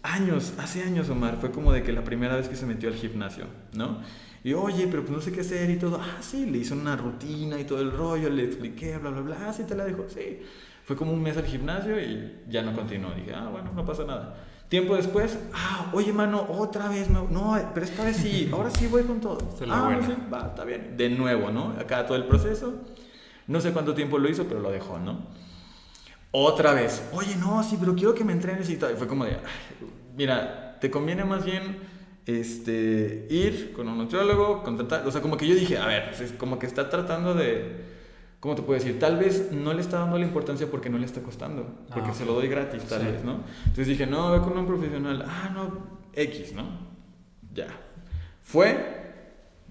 [0.04, 2.96] años, hace años Omar, fue como de que la primera vez que se metió al
[2.96, 4.02] gimnasio, ¿no?
[4.44, 6.02] Y oye, pero pues no sé qué hacer y todo.
[6.02, 9.38] Ah, sí, le hice una rutina y todo el rollo, le expliqué, bla, bla, bla.
[9.48, 10.42] Ah, sí, te la dejo, sí.
[10.84, 13.12] Fue como un mes al gimnasio y ya no continuó.
[13.12, 14.36] Dije, ah, bueno, no pasa nada.
[14.72, 18.88] Tiempo después, ah, oye, mano, otra vez, me- no, pero esta vez sí, ahora sí
[18.88, 19.38] voy con todo.
[19.54, 20.08] Es la ah, buena.
[20.08, 20.96] sí, va, está bien.
[20.96, 21.76] De nuevo, ¿no?
[21.78, 22.76] Acá todo el proceso.
[23.48, 25.28] No sé cuánto tiempo lo hizo, pero lo dejó, ¿no?
[26.32, 28.90] Otra vez, oye, no, sí, pero quiero que me entrenes y todo.
[28.90, 31.80] Y fue como de, "Ay, mira, te conviene más bien
[32.26, 35.06] este, ir con un nutriólogo, contratar.
[35.06, 38.00] O sea, como que yo dije, a ver, es como que está tratando de.
[38.42, 39.00] ¿Cómo te puedo decir?
[39.00, 41.64] Tal vez no le está dando la importancia porque no le está costando.
[41.94, 43.06] Porque Ah, se lo doy gratis, tal Sí.
[43.08, 43.44] vez, ¿no?
[43.62, 45.24] Entonces dije, no, ve con un profesional.
[45.28, 46.64] Ah, no, X, ¿no?
[47.54, 47.68] Ya.
[48.42, 48.76] Fue,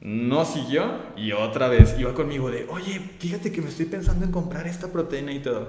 [0.00, 0.84] no siguió
[1.16, 4.86] y otra vez iba conmigo de, oye, fíjate que me estoy pensando en comprar esta
[4.92, 5.68] proteína y todo.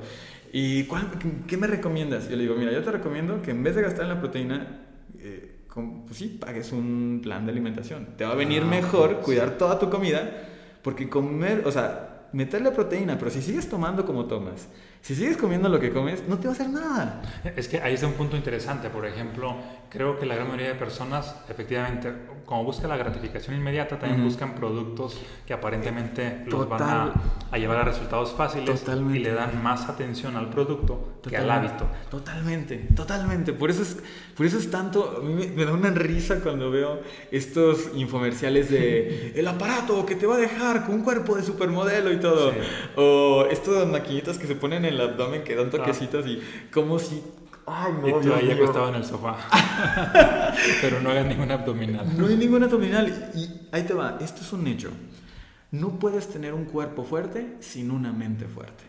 [0.54, 1.10] ¿Y cuál,
[1.48, 2.30] qué, me recomiendas?
[2.30, 4.80] Yo le digo, mira, yo te recomiendo que en vez de gastar en la proteína,
[5.18, 5.62] eh,
[6.06, 8.10] pues sí, pagues un plan de alimentación.
[8.16, 10.50] Te va a venir Ah, mejor cuidar toda tu comida
[10.84, 14.67] porque comer, o sea, meterle proteína, pero si sigues tomando como tomas
[15.02, 17.22] Si sigues comiendo lo que comes, no te va a hacer nada.
[17.56, 18.90] Es que ahí está un punto interesante.
[18.90, 19.56] Por ejemplo,
[19.90, 22.14] creo que la gran mayoría de personas, efectivamente,
[22.46, 27.14] como buscan la gratificación inmediata, también buscan productos que aparentemente los van
[27.52, 28.84] a, llevar a resultados fáciles
[29.14, 31.88] y le dan más atención al producto que al hábito.
[32.10, 33.54] Totalmente, totalmente.
[33.54, 33.98] Por eso es,
[34.38, 39.32] por eso es tanto, a mí me, da una risa cuando veo estos infomerciales de
[39.36, 42.54] el aparato que te va a dejar con un cuerpo de supermodelo y todo.
[42.96, 45.72] O estas maquinitas que se ponen en el abdomen que dan ah.
[45.72, 47.22] toquecitos y como si...
[47.68, 49.38] Ay, no, y ahí acostado en el sofá.
[50.82, 52.18] Pero no hagas ningún abdominal.
[52.18, 53.32] No hay ningún abdominal.
[53.36, 54.90] Y ahí te va, esto es un hecho.
[55.72, 58.84] No puedes tener un cuerpo fuerte sin una mente fuerte.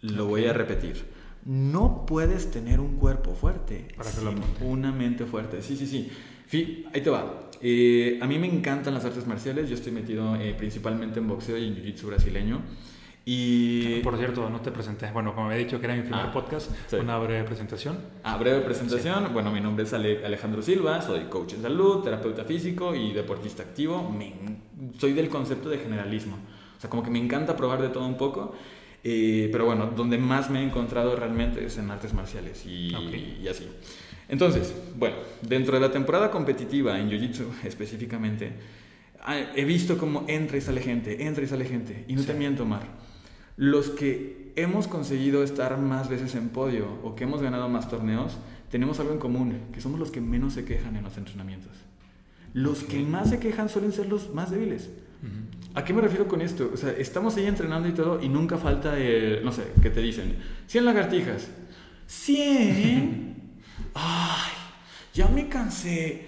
[0.00, 1.04] Lo voy a repetir.
[1.44, 5.62] No puedes tener un cuerpo fuerte sin una mente fuerte.
[5.62, 5.86] Sí, sí,
[6.48, 6.86] sí.
[6.92, 7.50] ahí te va.
[7.60, 9.68] Eh, a mí me encantan las artes marciales.
[9.68, 12.62] Yo estoy metido eh, principalmente en boxeo y en jiu-jitsu brasileño.
[13.28, 14.02] Y...
[14.02, 15.10] Por cierto, no te presenté.
[15.10, 17.98] Bueno, como he dicho que era mi primer ah, podcast, una breve presentación.
[18.22, 19.32] Ah, breve presentación.
[19.32, 24.16] Bueno, mi nombre es Alejandro Silva, soy coach en salud, terapeuta físico y deportista activo.
[24.96, 26.36] soy del concepto de generalismo.
[26.78, 28.54] O sea, como que me encanta probar de todo un poco.
[29.02, 32.94] Eh, pero bueno, donde más me he encontrado realmente es en artes marciales y,
[33.42, 33.66] y así.
[34.28, 38.52] Entonces, bueno, dentro de la temporada competitiva en Jiu-Jitsu específicamente,
[39.24, 42.04] ah, he visto cómo entra y sale gente, entra y sale gente.
[42.06, 43.05] Y no te miento, Mar
[43.56, 48.36] los que hemos conseguido estar más veces en podio o que hemos ganado más torneos,
[48.70, 51.72] tenemos algo en común, que somos los que menos se quejan en los entrenamientos.
[52.52, 54.90] Los que más se quejan suelen ser los más débiles.
[55.74, 56.70] ¿A qué me refiero con esto?
[56.72, 58.94] O sea, estamos ahí entrenando y todo y nunca falta,
[59.42, 61.48] no sé, que te dicen, 100 lagartijas.
[62.06, 63.36] 100.
[63.94, 64.52] Ay,
[65.12, 66.25] ya me cansé.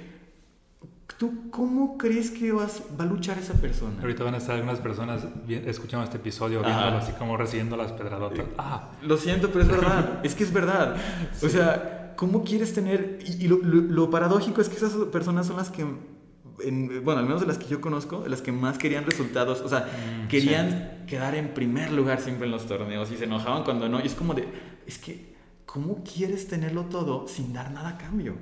[1.18, 4.00] ¿Tú cómo crees que vas, va a luchar esa persona?
[4.00, 8.46] Ahorita van a estar algunas personas escuchando este episodio, viéndolo así como recibiendo las pedradotas.
[8.56, 8.92] Ah.
[9.02, 10.20] Lo siento, pero es verdad.
[10.22, 10.96] es que es verdad.
[11.42, 13.18] O sea, ¿cómo quieres tener...?
[13.26, 15.84] Y, lo, paradójico es que esas personas son las que...
[15.84, 19.60] bueno, al menos de las que yo conozco, las que más querían resultados.
[19.62, 19.88] O sea,
[20.24, 23.98] mm, querían quedar en primer lugar siempre en los torneos y se enojaban cuando no.
[23.98, 24.46] Y es como de...
[24.86, 25.36] Es que
[25.68, 28.34] ¿cómo quieres tenerlo todo sin dar nada a cambio?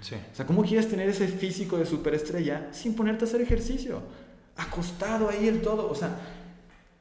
[0.00, 0.14] Sí.
[0.14, 4.02] O sea, ¿cómo quieres tener ese físico de superestrella sin ponerte a hacer ejercicio?
[4.56, 5.90] Acostado ahí el todo.
[5.90, 6.18] O sea,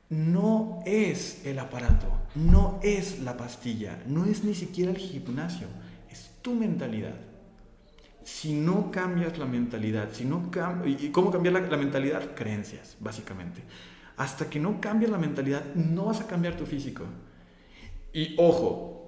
[0.09, 5.67] no es el aparato, no es la pastilla, no es ni siquiera el gimnasio,
[6.11, 7.15] es tu mentalidad.
[8.25, 10.51] Si no cambias la mentalidad, si no
[10.85, 12.35] ¿y cómo cambiar la, la mentalidad?
[12.35, 13.63] Creencias, básicamente.
[14.17, 17.05] Hasta que no cambies la mentalidad, no vas a cambiar tu físico.
[18.11, 18.98] Y ojo,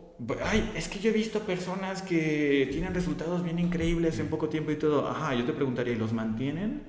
[0.43, 4.71] Ay, es que yo he visto personas que tienen resultados bien increíbles en poco tiempo
[4.71, 5.07] y todo.
[5.07, 6.84] Ajá, yo te preguntaría, ¿y los mantienen?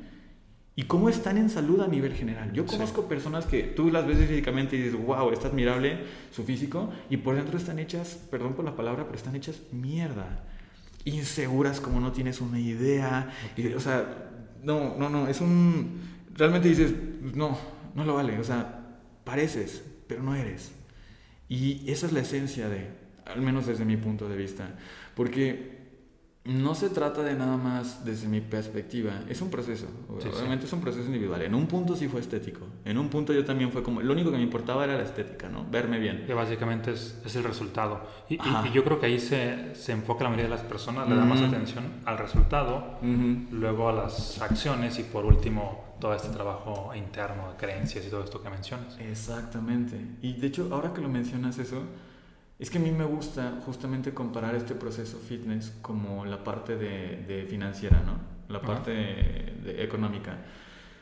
[0.75, 2.53] ¿Y cómo están en salud a nivel general?
[2.53, 6.91] Yo conozco personas que tú las ves físicamente y dices, wow, está admirable su físico,
[7.11, 10.45] y por dentro están hechas, perdón por la palabra, pero están hechas mierda.
[11.05, 13.33] Inseguras como no tienes una idea.
[13.77, 14.31] o sea,
[14.63, 16.01] no, no, no, es un...
[16.35, 16.93] Realmente dices,
[17.35, 17.59] no,
[17.95, 18.39] no lo vale.
[18.39, 20.73] O sea, pareces, pero no eres.
[21.49, 24.75] Y esa es la esencia de, al menos desde mi punto de vista,
[25.15, 25.83] porque
[26.45, 30.81] no se trata de nada más desde mi perspectiva, es un proceso, obviamente es un
[30.81, 31.41] proceso individual.
[31.43, 34.33] En un punto sí fue estético, en un punto yo también fue como, lo único
[34.33, 35.65] que me importaba era la estética, ¿no?
[35.71, 36.25] Verme bien.
[36.27, 38.01] Que básicamente es, es el resultado.
[38.29, 41.15] Y, y, yo creo que ahí se, se, enfoca la mayoría de las personas, le
[41.15, 42.99] da más atención al resultado,
[43.53, 48.25] luego a las acciones y por último todo este trabajo interno de creencias y todo
[48.25, 48.99] esto que mencionas.
[48.99, 50.01] Exactamente.
[50.21, 51.85] Y de hecho, ahora que lo mencionas eso,
[52.63, 57.45] es que a mí me gusta justamente comparar este proceso fitness como la parte de,
[57.51, 58.21] financiera, ¿no?
[58.49, 60.39] La parte de, económica.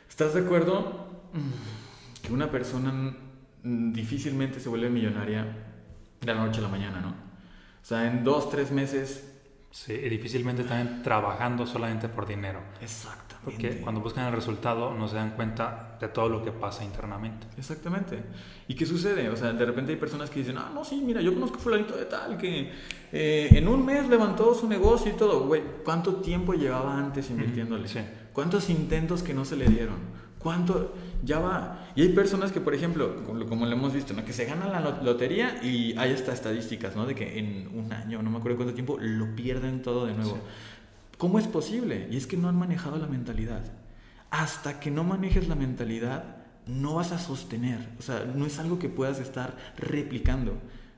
[0.09, 1.29] ¿Estás de acuerdo
[2.23, 3.15] que una persona
[3.63, 5.45] difícilmente se vuelve millonaria
[6.19, 7.11] de la noche a la mañana, ¿no?
[7.11, 9.27] O sea, en dos, tres meses...
[9.71, 12.61] Sí, y difícilmente también trabajando solamente por dinero.
[12.81, 13.30] Exacto.
[13.45, 17.47] Porque cuando buscan el resultado no se dan cuenta de todo lo que pasa internamente.
[17.57, 18.23] Exactamente.
[18.69, 19.31] ¿Y qué sucede?
[19.31, 21.61] O sea, de repente hay personas que dicen, ah, no, sí, mira, yo conozco a
[21.61, 22.71] fulanito de tal que
[23.13, 25.47] eh, en un mes levantó su negocio y todo.
[25.47, 27.89] Güey, ¿cuánto tiempo llevaba antes invirtiéndole?
[27.89, 28.01] Sí.
[28.35, 29.97] ¿Cuántos intentos que no se le dieron?
[30.39, 30.95] ¿Cuánto?
[31.23, 31.87] Ya va.
[31.95, 34.25] Y hay personas que, por ejemplo, como, lo hemos visto, ¿no?
[34.25, 37.05] que se ganan la lotería y hay hasta estadísticas, ¿no?
[37.05, 40.39] De que en un año, no me acuerdo cuánto tiempo, lo pierden todo de nuevo.
[41.21, 42.09] ¿Cómo es posible?
[42.11, 43.61] Y es que no han manejado la mentalidad.
[44.31, 47.91] Hasta que no manejes la mentalidad, no vas a sostener.
[47.99, 50.57] O sea, no es algo que puedas estar replicando.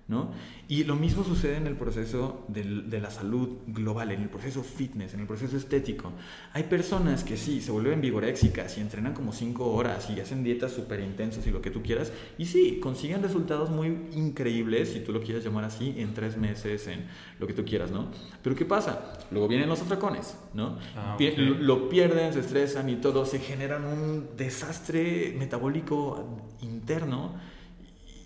[0.09, 0.33] ¿No?
[0.69, 5.15] Y lo mismo sucede en el proceso de la salud global, en el proceso fitness,
[5.15, 6.13] en el proceso estético.
[6.53, 10.73] Hay personas que sí, se vuelven vigoréxicas y entrenan como 5 horas y hacen dietas
[10.73, 15.13] súper intensas y lo que tú quieras, y sí, consiguen resultados muy increíbles, si tú
[15.13, 17.07] lo quieres llamar así, en 3 meses, en
[17.39, 18.11] lo que tú quieras, ¿no?
[18.43, 19.19] Pero ¿qué pasa?
[19.31, 20.79] Luego vienen los atracones, ¿no?
[20.97, 27.35] Ah, lo pierden, se estresan y todo, se generan un desastre metabólico interno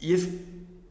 [0.01, 0.29] y es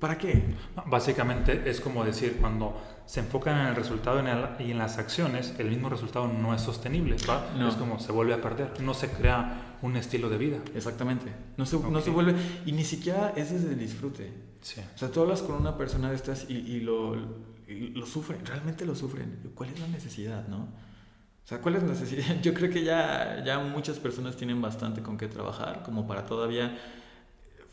[0.06, 0.44] ¿Para qué?
[0.86, 4.22] Básicamente es como decir, cuando se enfocan en el resultado
[4.60, 7.16] y en las acciones, el mismo resultado no es sostenible.
[7.58, 7.68] No.
[7.68, 10.58] Es como se vuelve a perder, no se crea un estilo de vida.
[10.76, 11.34] Exactamente.
[11.58, 12.36] No se, no se vuelve,
[12.68, 14.32] y ni siquiera es desde el disfrute.
[14.62, 14.80] Sí.
[14.94, 18.86] O sea, tú hablas con una persona de estas y, y lo, lo sufren, realmente
[18.86, 19.40] lo sufren.
[19.56, 20.58] ¿Cuál es la necesidad, no?
[21.46, 22.40] O sea, ¿cuál es la necesidad?
[22.44, 26.78] Yo creo que ya, ya muchas personas tienen bastante con qué trabajar, como para todavía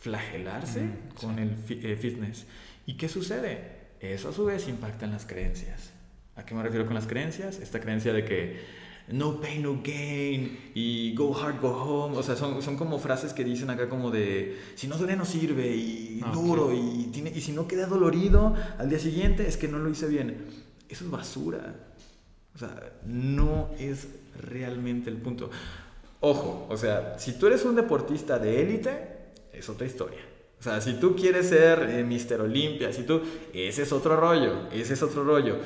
[0.03, 0.83] flagelarse
[1.21, 2.45] con el eh, fitness.
[2.87, 3.83] ¿Y qué sucede?
[4.01, 5.91] Eso a su vez impacta en las creencias.
[6.35, 7.61] ¿A qué me refiero con las creencias?
[7.61, 8.61] Esta creencia de que
[9.09, 12.19] no pain, no gain y go hard, go home.
[12.19, 15.25] O sea, son, son como frases que dicen acá como de si no duele no
[15.25, 19.57] sirve y ah, duro y, tiene, y si no queda dolorido al día siguiente es
[19.57, 20.47] que no lo hice bien.
[20.89, 21.77] Eso es basura.
[22.57, 24.09] O sea, no es
[24.49, 25.49] realmente el punto.
[26.19, 29.12] Ojo, o sea, si tú eres un deportista de élite,
[29.63, 30.21] es otra historia.
[30.59, 33.21] O sea, si tú quieres ser eh, Mister Olimpia, si tú,
[33.53, 35.57] ese es otro rollo, ese es otro rollo.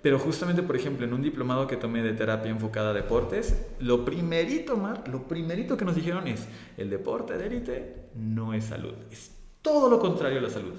[0.00, 4.04] Pero justamente, por ejemplo, en un diplomado que tomé de terapia enfocada a deportes, lo
[4.04, 8.94] primerito, Mar, lo primerito que nos dijeron es, el deporte de élite no es salud,
[9.10, 10.74] es todo lo contrario a la salud.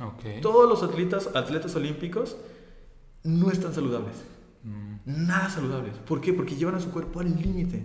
[0.00, 0.40] Okay.
[0.40, 2.36] Todos los atletas, atletas olímpicos
[3.22, 4.16] no están saludables.
[4.64, 5.26] Mm.
[5.26, 5.94] Nada saludables.
[5.98, 6.32] ¿Por qué?
[6.32, 7.84] Porque llevan a su cuerpo al límite.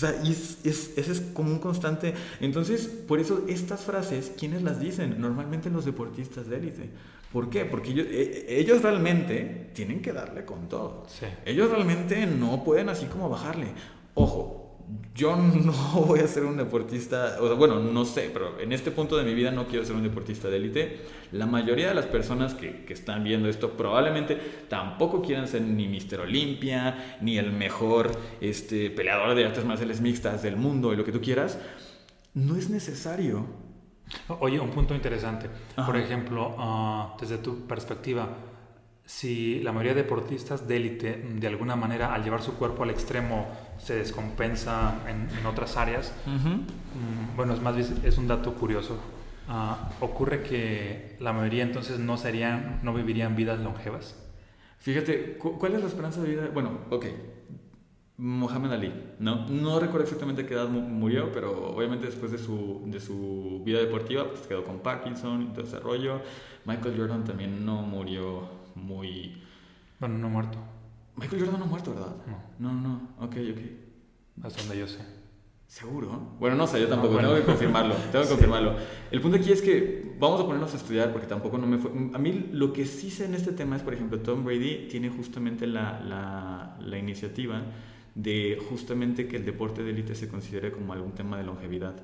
[0.00, 2.14] O sea, y es, es, ese es como un constante.
[2.40, 5.20] Entonces, por eso estas frases, ¿quiénes las dicen?
[5.20, 6.88] Normalmente los deportistas de élite.
[7.30, 7.66] ¿Por qué?
[7.66, 11.06] Porque ellos, e, e, ellos realmente tienen que darle con todo.
[11.44, 13.66] Ellos realmente no pueden así como bajarle.
[14.14, 14.59] Ojo,
[15.14, 15.72] yo no
[16.06, 19.24] voy a ser un deportista, o sea, bueno, no sé, pero en este punto de
[19.24, 21.00] mi vida no quiero ser un deportista de élite.
[21.32, 24.36] La mayoría de las personas que, que, están viendo esto probablemente
[24.68, 30.42] tampoco quieran ser ni Mister Olimpia, ni el mejor este, peleador de artes marciales mixtas
[30.42, 31.58] del mundo y lo que tú quieras.
[32.34, 33.46] No es necesario.
[34.40, 35.48] Oye, un punto interesante.
[35.74, 38.28] Por ejemplo, ah, desde tu perspectiva,
[39.10, 42.90] si la mayoría de deportistas de élite, de alguna manera, al llevar su cuerpo al
[42.90, 49.00] extremo, se descompensa en, otras áreas, mm, bueno, es más es un dato curioso.
[49.48, 54.16] Ah, ocurre que la mayoría entonces no serían, no vivirían vidas longevas.
[54.78, 56.48] Fíjate, ¿cuál es la esperanza de vida?
[56.54, 57.06] Bueno, ok,
[58.16, 59.48] Mohamed Ali, ¿no?
[59.48, 64.28] No recuerdo exactamente qué edad murió, pero obviamente después de su, de su vida deportiva,
[64.28, 66.20] pues quedó con Parkinson y todo ese rollo.
[66.64, 69.42] Michael Jordan también no murió muy...
[69.98, 70.58] Bueno, no muerto.
[71.16, 72.16] Michael Jordan no ha muerto, ¿verdad?
[72.26, 72.72] No.
[72.72, 74.44] No, no, ok, ok.
[74.44, 75.00] Hasta donde yo sé.
[75.66, 76.34] ¿Seguro?
[76.40, 78.74] Bueno, no sé, yo tampoco, tengo que confirmarlo, tengo que confirmarlo.
[79.10, 81.92] El punto aquí es que vamos a ponernos a estudiar porque tampoco no me fue...
[82.12, 85.10] A mí lo que sí sé en este tema es, por ejemplo, Tom Brady tiene
[85.10, 87.62] justamente la, la, la iniciativa
[88.16, 91.94] de justamente que el deporte de élite se considere como algún tema de longevidad,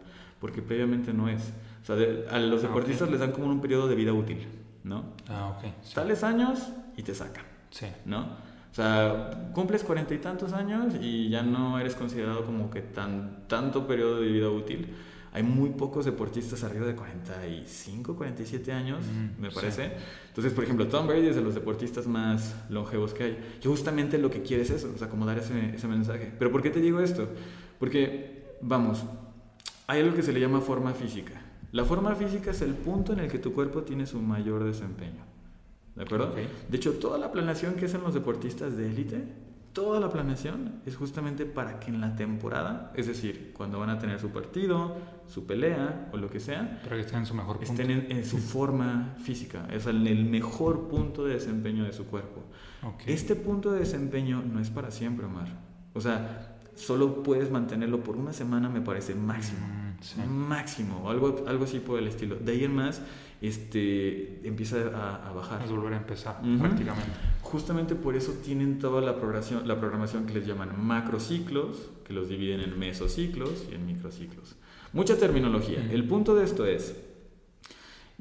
[0.40, 1.52] porque previamente no es.
[1.82, 1.96] O sea,
[2.30, 4.46] a los ah, deportistas les dan como un periodo de vida útil.
[4.86, 5.04] ¿No?
[5.28, 5.92] Ah, ok.
[5.94, 7.44] Tales años y te sacan.
[7.70, 7.86] Sí.
[8.04, 8.20] ¿No?
[8.20, 13.48] O sea, cumples cuarenta y tantos años y ya no eres considerado como que tan,
[13.48, 14.94] tanto periodo de vida útil.
[15.32, 19.92] Hay muy pocos deportistas arriba de 45, 47 años, mm, me parece.
[20.28, 23.58] Entonces, por ejemplo, Tom Brady es de los deportistas más longevos que hay.
[23.62, 26.32] Y justamente lo que quiere es eso, o sea, como dar ese, ese mensaje.
[26.38, 27.28] Pero ¿por qué te digo esto?
[27.78, 29.04] Porque, vamos,
[29.86, 31.45] hay algo que se le llama forma física.
[31.76, 35.22] La forma física es el punto en el que tu cuerpo tiene su mayor desempeño.
[35.94, 36.34] ¿De acuerdo?
[36.34, 39.22] De hecho, toda la planeación que hacen los deportistas de élite,
[39.74, 43.98] toda la planeación es justamente para que en la temporada, es decir, cuando van a
[43.98, 44.96] tener su partido,
[45.28, 47.70] su pelea o lo que sea, para que estén en su mejor punto.
[47.70, 52.42] Estén en, su forma física, es el, el, mejor punto de desempeño de su cuerpo.
[53.04, 55.48] Este punto de desempeño no es para siempre, Omar.
[55.92, 59.85] O sea, solo puedes mantenerlo por una semana, me parece máximo.
[59.96, 62.36] Mm máximo, algo, algo así por el estilo.
[62.36, 63.02] De ahí en más,
[63.40, 65.62] este, empieza a, bajar.
[65.62, 67.10] Es volver a empezar, prácticamente.
[67.42, 72.28] Justamente por eso tienen toda la programación, la programación que les llaman macrociclos, que los
[72.28, 74.56] dividen en mesociclos y en microciclos.
[74.92, 75.86] Mucha terminología.
[75.90, 76.96] El punto de esto es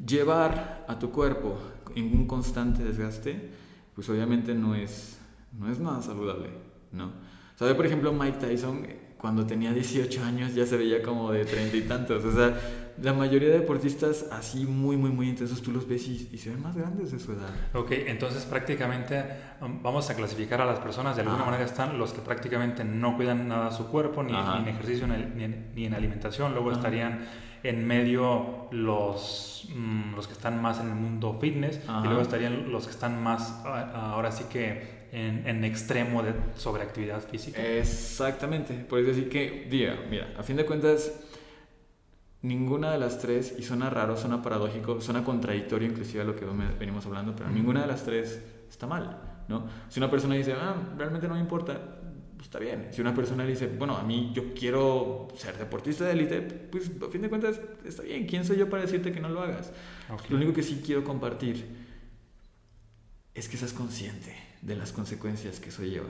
[0.04, 1.58] llevar a tu cuerpo
[1.96, 3.52] en un constante desgaste,
[3.94, 5.18] pues obviamente no es,
[5.58, 6.50] no es nada saludable,
[6.92, 7.12] ¿no?
[7.56, 8.86] ¿Sabe, por ejemplo, Mike Tyson
[9.18, 12.24] cuando tenía 18 años ya se veía como de treinta y tantos.
[12.24, 12.58] O sea,
[13.02, 16.62] la mayoría de deportistas así muy, muy, muy intensos, tú los ves y, se ven
[16.62, 17.50] más grandes de su edad.
[17.74, 19.24] Ok, entonces prácticamente
[19.62, 23.16] um, vamos a clasificar a las personas, de alguna manera están los que prácticamente no
[23.18, 27.26] cuidan nada su cuerpo, ni, en ejercicio, ni en, alimentación, luego estarían
[27.64, 32.72] en medio los, mm, los que están más en el mundo fitness y luego estarían
[32.72, 37.66] los que están más ahora sí que en, en, extremo de sobreactividad física.
[37.66, 41.14] Exactamente, por eso decir que, diga, mira, a fin de cuentas,
[42.42, 46.46] ninguna de las tres, y suena raro, suena paradójico, suena contradictorio inclusive a lo que
[46.78, 49.66] venimos hablando, pero ninguna de las tres está mal, ¿no?
[49.88, 51.80] Si una persona dice, ah, realmente no me importa,
[52.36, 52.90] pues está bien.
[52.92, 57.10] Si una persona dice, bueno, a mí yo quiero ser deportista de élite, pues a
[57.10, 58.28] fin de cuentas está bien.
[58.28, 59.72] ¿Quién soy yo para decirte que no lo hagas?
[60.28, 61.66] Lo único que sí quiero compartir
[63.34, 66.10] es que seas consciente de las consecuencias que eso lleva.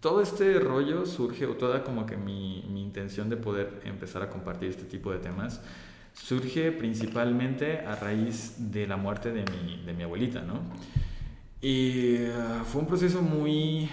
[0.00, 4.28] Todo este rollo surge, o toda como que mi, mi, intención de poder empezar a
[4.28, 5.62] compartir este tipo de temas,
[6.12, 10.60] surge principalmente a raíz de la muerte de mi, de mi abuelita, ¿no?
[11.60, 13.88] Y ah, fue un proceso muy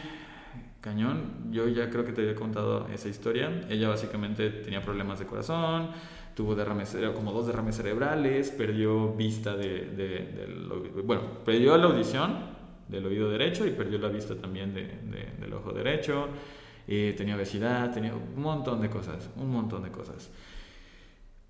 [0.82, 1.52] cañón.
[1.52, 3.68] Yo ya creo que te había contado esa historia.
[3.70, 5.90] Ella básicamente tenía problemas de corazón,
[6.36, 12.59] tuvo derrames, como dos derrames cerebrales, perdió vista de, de, de, bueno, perdió la audición
[12.90, 14.88] del oído derecho y perdió la vista también de,
[15.40, 16.28] del ojo derecho.
[16.88, 20.32] Y tenía obesidad, tenía un montón de cosas, un montón de cosas.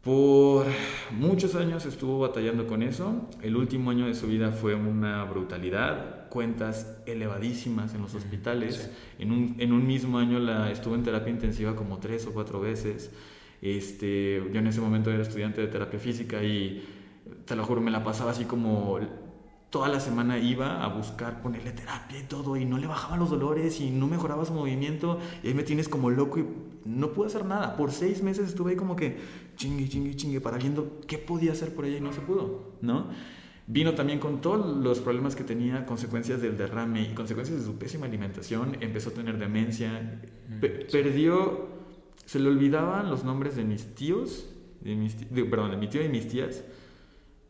[0.02, 0.66] Por
[1.12, 3.30] muchos años estuvo batallando con eso.
[3.42, 8.92] El último año de su vida fue una brutalidad, cuentas elevadísimas en los hospitales.
[9.18, 12.62] En, un, en, un, mismo año la, estuvo en terapia intensiva como tres o cuatro
[12.62, 13.12] veces.
[13.62, 16.82] Este, yo en ese momento era estudiante de terapia física y
[17.46, 19.00] te lo juro, me la pasaba así como
[19.70, 23.30] toda la semana iba a buscar ponerle terapia y todo y no le bajaban los
[23.30, 26.46] dolores y no mejoraba su movimiento y ahí me tienes como loco y
[26.86, 27.76] no pude hacer nada.
[27.76, 29.18] Por seis meses estuve ahí como que
[29.56, 33.08] chingue, chingue, chingue para viendo qué podía hacer por ella y no se pudo, ¿no?
[33.68, 37.78] Vino también con todos los problemas que tenía, consecuencias del derrame y consecuencias de su
[37.78, 41.68] pésima alimentación, empezó a tener demencia, mm, perdió,
[42.26, 44.50] se le olvidaban los nombres de mis tíos,
[44.82, 46.64] de mis, perdón, de mi tío y mis tías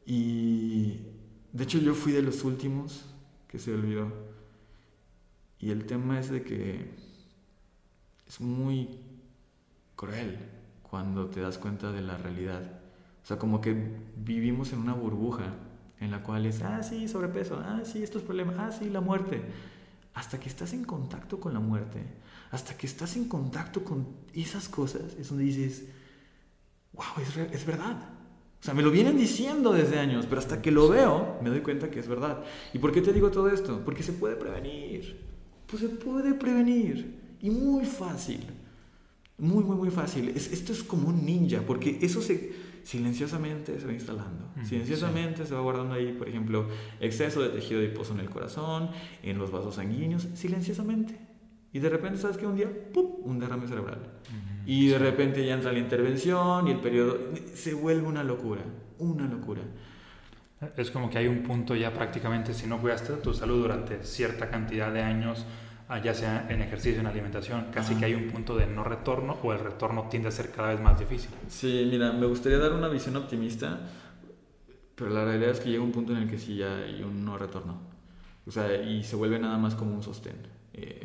[0.05, 0.99] y
[1.51, 3.05] de hecho, yo fui de los últimos
[3.47, 4.11] que se olvidó.
[5.59, 6.91] Y el tema es de que
[8.27, 8.99] es muy
[9.95, 10.37] cruel
[10.83, 12.79] cuando te das cuenta de la realidad.
[13.23, 13.75] O sea, como que
[14.15, 15.55] vivimos en una burbuja
[15.99, 19.41] en la cual es, ah, sí, sobrepeso, ah, sí, estos problemas, ah, sí, la muerte.
[20.13, 22.03] Hasta que estás en contacto con la muerte,
[22.51, 25.85] hasta que estás en contacto con esas cosas, es donde dices,
[26.93, 28.18] wow, es, es verdad.
[28.61, 31.61] O sea, me lo vienen diciendo desde años, pero hasta que lo veo me doy
[31.61, 32.43] cuenta que es verdad.
[32.73, 33.81] ¿Y por qué te digo todo esto?
[33.85, 35.17] Porque se puede prevenir.
[35.65, 37.37] Pues se puede prevenir.
[37.41, 38.45] Y muy fácil.
[39.37, 40.29] Muy, muy, muy fácil.
[40.29, 42.51] esto es como un ninja, porque eso se,
[42.83, 44.51] silenciosamente se va instalando.
[44.63, 46.67] silenciosamente se va guardando ahí, por ejemplo,
[46.99, 48.89] exceso de tejido adiposo en el corazón,
[49.23, 51.17] en los vasos sanguíneos, silenciosamente.
[51.71, 52.47] Y de repente, ¿sabes qué?
[52.47, 53.05] Un día, ¡pum!
[53.23, 53.99] Un derrame cerebral.
[54.69, 57.17] Y de repente ya entra la intervención y el periodo
[57.55, 58.61] se vuelve una locura,
[58.99, 59.63] una locura.
[60.77, 64.51] Es como que hay un punto ya prácticamente, si no cuidaste tu salud durante cierta
[64.51, 65.43] cantidad de años,
[65.87, 69.39] ah, ya sea en ejercicio, en alimentación, casi que hay un punto de no retorno
[69.41, 71.31] o el retorno tiende a ser cada vez más difícil.
[71.47, 73.79] Sí, mira, me gustaría dar una visión optimista,
[74.93, 77.25] pero la realidad es que llega un punto en el que sí ya hay un
[77.25, 77.81] no retorno.
[78.45, 80.58] O sea, y se vuelve nada más como un sostén.
[80.73, 81.01] Eh,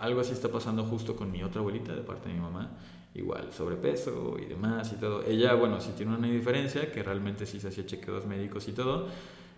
[0.00, 2.70] algo así está pasando justo con mi otra abuelita de parte de mi mamá
[3.14, 5.24] igual sobrepeso y demás y todo.
[5.24, 9.08] Ella, bueno, sí tiene una diferencia, que realmente sí se hacía chequeos médicos y todo,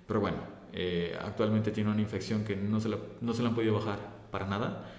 [0.07, 0.39] pero bueno,
[0.73, 3.99] eh, actualmente tiene una infección que no se, la, no se la han podido bajar
[4.31, 4.93] para nada.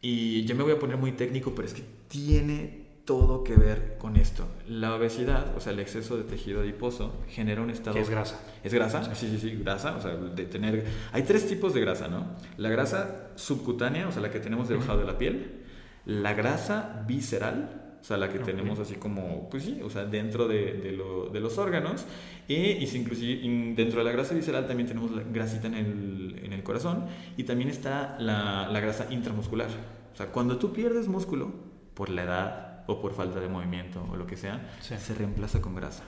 [0.00, 3.96] Y ya me voy a poner muy técnico, pero es que tiene todo que ver
[3.98, 4.46] con esto.
[4.68, 7.96] La obesidad, o sea, el exceso de tejido adiposo, genera un estado...
[7.96, 8.38] es grasa.
[8.62, 9.14] ¿Es grasa?
[9.14, 9.96] Sí, sí, sí, grasa.
[9.96, 10.84] O sea, de tener...
[11.12, 12.26] Hay tres tipos de grasa, ¿no?
[12.58, 15.64] La grasa subcutánea, o sea, la que tenemos debajo de la piel
[16.08, 20.48] la grasa visceral, o sea, la que tenemos así como, pues sí, o sea, dentro
[20.48, 22.06] de, de, lo, de los órganos,
[22.48, 23.42] y, y inclusive
[23.76, 27.04] dentro de la grasa visceral también tenemos la grasita en el, en el corazón,
[27.36, 29.68] y también está la, la, grasa intramuscular.
[30.14, 31.52] O sea, cuando tú pierdes músculo,
[31.92, 35.74] por la edad o por falta de movimiento o lo que sea, se reemplaza con
[35.74, 36.04] grasa.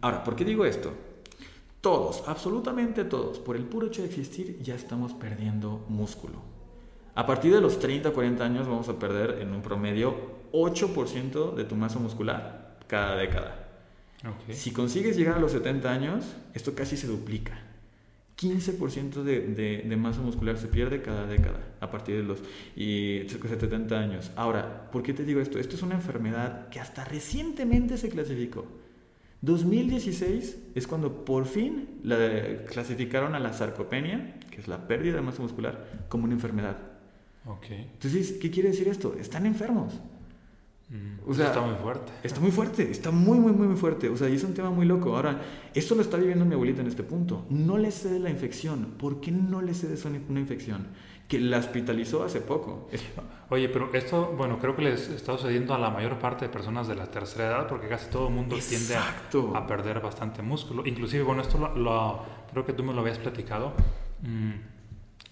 [0.00, 0.92] Ahora, ¿por qué digo esto?
[1.80, 6.38] Todos, absolutamente todos, por el puro hecho de existir, ya estamos perdiendo músculo.
[7.14, 10.14] A partir de los 30 o 40 años vamos a perder en un promedio
[10.52, 13.68] 8% de tu masa muscular cada década.
[14.50, 16.24] Si consigues llegar a los 70 años,
[16.54, 17.60] esto casi se duplica.
[18.36, 22.40] 15% de, de, de, masa muscular se pierde cada década a partir de los
[22.74, 24.32] y 70 años.
[24.34, 25.58] Ahora, ¿por qué te digo esto?
[25.58, 28.66] Esto es una enfermedad que hasta recientemente se clasificó.
[29.42, 35.20] 2016 es cuando por fin la clasificaron a la sarcopenia, que es la pérdida de
[35.20, 36.78] masa muscular, como una enfermedad.
[37.46, 37.90] Okay.
[37.92, 39.14] Entonces, ¿qué quiere decir esto?
[39.20, 40.00] Están enfermos.
[40.94, 42.12] Mm, o sea, está muy fuerte.
[42.22, 44.08] Está muy fuerte, está muy, muy, muy, muy fuerte.
[44.08, 45.16] O sea, y es un tema muy loco.
[45.16, 45.42] Ahora,
[45.74, 47.46] esto lo está viviendo mi abuelita en este punto.
[47.50, 48.94] No le cede la infección.
[48.96, 49.96] ¿Por qué no le cede
[50.28, 50.86] una infección?
[51.26, 52.88] Que la hospitalizó hace poco.
[53.50, 56.86] Oye, pero esto, bueno, creo que les está sucediendo a la mayor parte de personas
[56.86, 60.86] de la tercera edad porque casi todo el mundo tiende a, perder bastante músculo.
[60.86, 62.22] Inclusive, bueno, esto lo,
[62.52, 63.72] creo que tú me lo habías platicado.
[64.22, 64.52] Mm,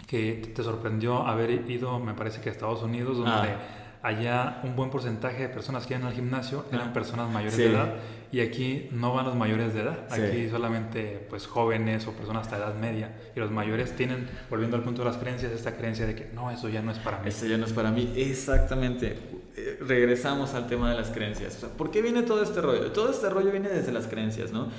[0.07, 3.31] que te sorprendió haber ido, me parece que a Estados Unidos, donde...
[3.31, 7.57] Ah allá un buen porcentaje de personas que iban al gimnasio eran ah, personas mayores
[7.57, 7.95] de edad
[8.33, 12.57] y aquí no van los mayores de edad, aquí solamente pues jóvenes o personas hasta
[12.57, 16.15] edad media y los mayores tienen, volviendo al punto de las creencias, esta creencia de
[16.15, 17.29] que no, eso ya no es para mí.
[17.29, 19.15] Eso ya no es para mí, exactamente.
[19.55, 21.57] Eh, regresamos al tema de las creencias.
[21.57, 22.91] O sea, ¿Por qué viene todo este rollo?
[22.91, 24.69] Todo este rollo viene desde las creencias, ¿no?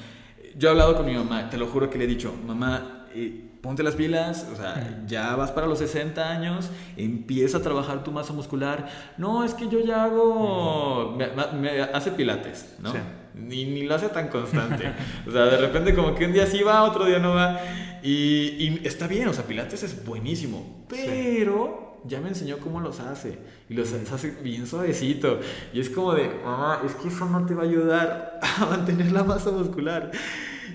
[0.56, 3.44] Yo he hablado con mi mamá, te lo juro que le he dicho, mamá, eh,
[3.60, 8.12] ponte las pilas, o sea, ya vas para los 60 años, empieza a trabajar tu
[8.12, 8.88] masa muscular.
[9.16, 12.92] No, es que yo ya hago, me, hace pilates, ¿no?
[13.34, 14.92] Ni, ni, lo hace tan constante.
[15.26, 17.58] o sea, de repente como que un día sí va, otro día no va.
[18.02, 18.10] Y,
[18.58, 23.38] y está bien, o sea, pilates es buenísimo, pero ya me enseñó cómo los hace.
[23.68, 25.40] Y los hace bien suavecito.
[25.72, 29.12] Y es como de, mamá, es que eso no te va a ayudar a mantener
[29.12, 30.10] la masa muscular.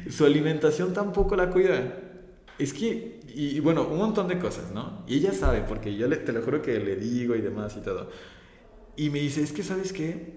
[0.09, 2.08] Su alimentación tampoco la cuida.
[2.59, 5.03] Es que, y, bueno, un montón de cosas, ¿no?
[5.07, 7.81] Y ella sabe, porque yo le, te lo juro que le digo y demás y
[7.81, 8.11] todo.
[8.97, 10.35] Y me dice, es que, ¿sabes qué?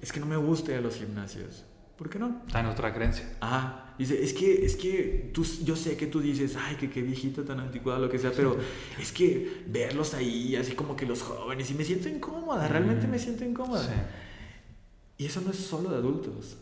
[0.00, 1.64] Es que no me gusta ir a los gimnasios.
[1.98, 2.42] ¿Por qué no?
[2.46, 3.36] Está en otra creencia.
[3.40, 7.02] Ah, dice, es que, es que tú, yo sé que tú dices, ay, que qué
[7.02, 8.56] viejito tan anticuado, lo que sea, pero
[9.00, 13.18] es que verlos ahí, así como que los jóvenes, y me siento incómoda, realmente me
[13.18, 13.82] siento incómoda.
[13.82, 15.24] Sí.
[15.24, 16.56] Y eso no es solo de adultos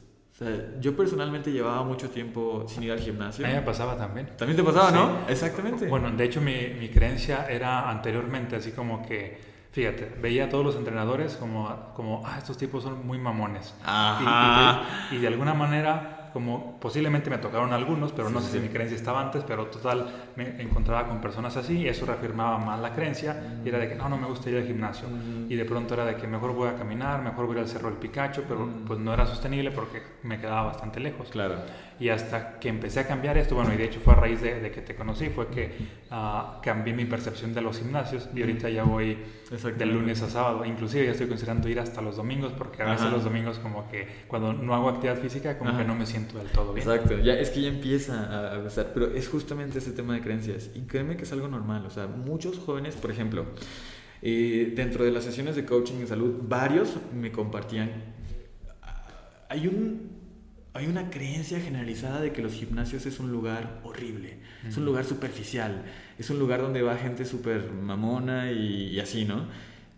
[0.81, 3.45] yo personalmente llevaba mucho tiempo sin ir al gimnasio.
[3.45, 4.29] A mí me pasaba también.
[4.37, 5.29] También te pasaba, ¿no?
[5.29, 5.87] Exactamente.
[5.87, 9.41] Bueno, de hecho mi, mi, creencia era anteriormente así como que,
[9.71, 13.75] fíjate, veía a todos los entrenadores como, como ah, estos tipos son muy mamones.
[13.85, 14.83] Ajá.
[15.11, 18.97] y de alguna manera como posiblemente me tocaron algunos, pero no sé si mi creencia
[18.97, 20.07] estaba antes, pero total
[20.37, 23.95] me encontraba con personas así y eso reafirmaba más la creencia y era de que
[23.95, 25.09] no, no me gusta ir al gimnasio
[25.49, 27.99] y de pronto era de que mejor voy a caminar, mejor voy al Cerro del
[27.99, 31.29] Picacho, pero pues no era sostenible porque me quedaba bastante lejos.
[31.31, 31.57] Claro.
[32.01, 34.71] Y hasta que empecé a cambiar esto, bueno, y de hecho fue a raíz de,
[34.73, 35.73] que te conocí, fue que
[36.11, 39.19] uh, cambié mi percepción de los gimnasios y ahorita ya voy
[39.61, 43.11] de lunes a sábado, inclusive ya estoy considerando ir hasta los domingos porque a veces
[43.11, 46.49] los domingos como que cuando no hago actividad física como que no me siento del
[46.49, 46.87] todo bien.
[46.87, 50.71] Exacto, ya, es que ya empieza a pasar, pero es justamente ese tema de creencias.
[50.75, 53.47] Y créeme que es algo normal, o sea, muchos jóvenes, por ejemplo,
[54.23, 57.91] eh, dentro de las sesiones de coaching en salud, varios me compartían,
[59.49, 60.23] hay un
[60.75, 65.05] hay una creencia generalizada de que los gimnasios es un lugar horrible, es un lugar
[65.05, 65.85] superficial,
[66.19, 69.49] es un lugar donde va gente súper mamona y, y, así, ¿no?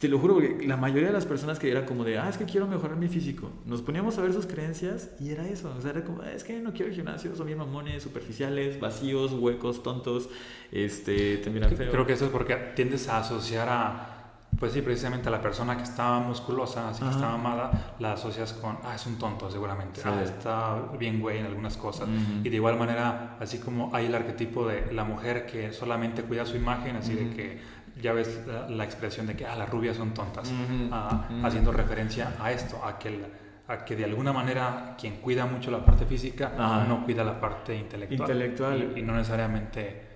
[0.04, 2.36] Te lo juro, porque la mayoría de las personas que era como de, ah, es
[2.36, 5.74] que quiero mejorar mi físico, nos poníamos a ver sus creencias y era eso.
[5.74, 9.32] O sea, era como, ah, es que no quiero gimnasio, son bien mamones, superficiales, vacíos,
[9.32, 10.28] huecos, tontos,
[10.70, 11.90] este, te miran feo.
[11.90, 14.14] Creo que eso es porque tiendes a asociar a,
[14.58, 18.52] pues sí, precisamente a la persona que estaba musculosa, así que está mamada, la asocias
[18.52, 22.10] con, ah, es un tonto seguramente, ah, está bien güey en algunas cosas.
[22.42, 26.44] Y de igual manera, así como hay el arquetipo de la mujer que solamente cuida
[26.44, 30.14] su imagen, así de que ya ves la, expresión de que ah, las rubias son
[30.14, 30.50] tontas,
[30.90, 33.20] ah, haciendo referencia a esto, a que,
[33.68, 36.52] a que de alguna manera quien cuida mucho la parte física
[36.88, 38.30] no cuida la parte intelectual.
[38.30, 38.92] Intelectual.
[38.96, 40.14] Y, no necesariamente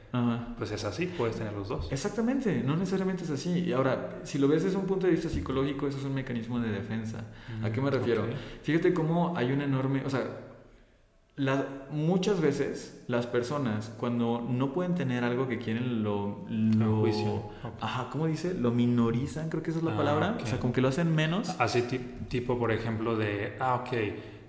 [0.56, 1.92] pues es así, puedes tener los dos.
[1.92, 3.60] Exactamente, no necesariamente es así.
[3.60, 6.58] Y ahora, si lo ves desde un punto de vista psicológico, eso es un mecanismo
[6.58, 7.24] de defensa.
[7.62, 8.26] ¿A qué me refiero?
[8.62, 10.22] Fíjate cómo hay un enorme, o sea,
[11.90, 17.50] muchas veces las personas cuando no pueden tener algo que quieren lo, lo juicio.
[17.80, 20.38] ajá cómo dice lo minorizan creo que esa es la ah, palabra.
[20.42, 21.50] o sea como que lo hacen menos.
[21.58, 21.82] Así
[22.28, 23.92] tipo por ejemplo de ah ok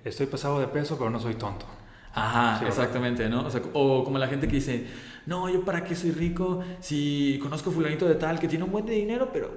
[0.04, 1.66] estoy pasado de peso pero no soy tonto.
[2.14, 4.88] Ajá exactamente no o, sea, o como la gente que dice
[5.30, 8.88] no, yo para qué soy rico si conozco fulanito de tal que tiene un buen
[8.88, 9.52] de dinero, pero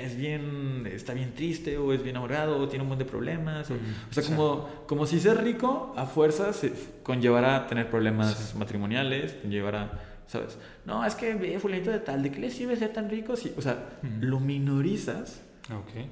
[0.00, 3.70] es bien, está bien triste o es bien ahorrado o tiene un buen de problemas.
[3.70, 3.76] O,
[4.10, 6.62] sea, como, como si ser rico a fuerzas
[7.02, 10.56] conllevará tener problemas matrimoniales, conllevará, ¿sabes?
[10.86, 13.36] No, es que ve fulanito de tal, ¿de qué le sirve ser tan rico?
[13.36, 15.42] Si, o sea, lo minorizas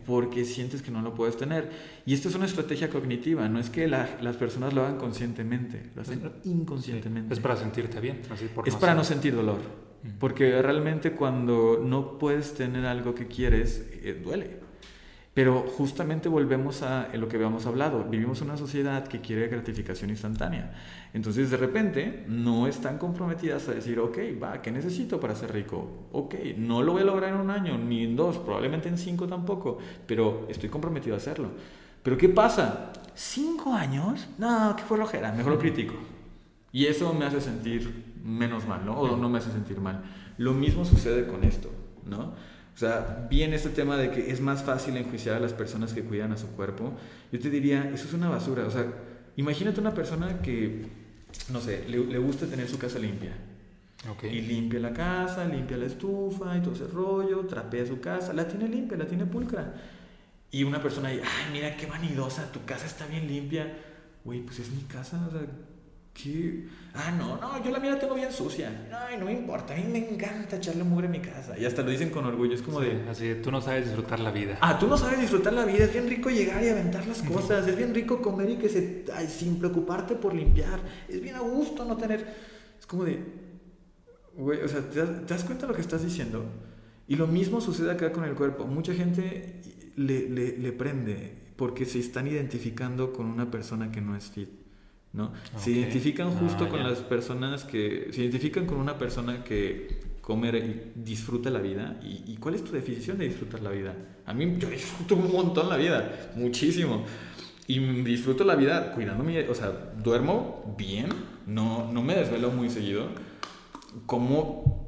[0.05, 1.71] Porque sientes que no lo puedes tener.
[2.05, 6.03] Y esto es una estrategia cognitiva, no es que las personas lo hagan conscientemente, lo
[6.03, 7.35] hacen inconscientemente.
[7.35, 8.23] Es para sentirte bien.
[8.65, 9.61] es para no sentir dolor.
[10.21, 14.66] Porque realmente cuando no puedes tener algo que quieres, eh, duele.
[15.37, 18.05] Pero justamente volvemos a lo que habíamos hablado.
[18.05, 20.73] Vivimos una sociedad que quiere gratificación instantánea.
[21.13, 26.09] Entonces, de repente, no están comprometidas a decir, ok, va, ¿qué necesito para ser rico?
[26.13, 29.27] Ok, no lo voy a lograr en un año, ni en dos, probablemente en cinco
[29.27, 29.77] tampoco,
[30.07, 31.51] pero estoy comprometido a hacerlo.
[32.03, 32.95] Pero ¿qué pasa?
[33.15, 34.27] ¿Cinco años?
[34.39, 35.97] No, qué fue flojera, mejor lo critico.
[36.73, 38.99] Y eso me hace sentir menos mal, ¿no?
[38.99, 40.03] O no me hace sentir mal.
[40.39, 41.71] Lo mismo sucede con esto,
[42.07, 42.33] ¿no?
[42.77, 46.03] O sea, bien este tema de que es más fácil enjuiciar a las personas que
[46.03, 46.93] cuidan a su cuerpo,
[47.33, 48.67] yo te diría, eso es una basura.
[48.67, 48.85] O sea,
[49.37, 50.85] imagínate una persona que,
[51.51, 53.33] no sé, le, gusta tener su casa limpia.
[54.31, 58.47] Y limpia la casa, limpia la estufa y todo ese rollo, trapea su casa, la
[58.47, 59.73] tiene limpia, la tiene pulcra.
[60.51, 63.75] Y una persona dice, ay, mira qué vanidosa, tu casa está bien limpia.
[64.23, 65.47] Güey, pues es mi casa, o sea,
[66.23, 66.65] ¿Qué?
[66.95, 68.89] Ah, no, no, yo la mía la tengo bien sucia.
[68.91, 71.59] Ay, no me importa, a mí me encanta echarle mugre a mi casa.
[71.59, 73.07] Y hasta lo dicen con orgullo, es como de...
[73.11, 74.57] Así, tú no sabes disfrutar la vida.
[74.63, 77.69] Ah, tú no sabes disfrutar la vida, es bien rico llegar y aventar las cosas,
[77.69, 79.05] es bien rico comer y que se...
[79.15, 82.27] Ay, sin preocuparte por limpiar, es bien a gusto no tener...
[82.79, 83.23] Es como de...
[84.35, 86.47] Güey, o sea, ¿te das, cuenta de lo que estás diciendo?
[87.09, 88.67] Y lo mismo sucede acá con el cuerpo.
[88.67, 89.61] Mucha gente
[89.97, 94.66] le, le, le prende porque se están identificando con una persona que no es fit.
[95.17, 95.33] ¿No?
[95.57, 98.09] Se identifican ah, justo con las personas que...
[98.13, 101.99] Se identifican con una persona que come y disfruta la vida.
[102.03, 103.95] ¿Y, cuál es tu definición de disfrutar la vida?
[104.27, 107.05] A mí yo disfruto un montón la vida, muchísimo.
[107.67, 109.71] Y disfruto la vida cuidándome, o sea,
[110.03, 111.09] duermo bien,
[111.47, 113.09] no, no me desvelo muy seguido,
[114.05, 114.87] como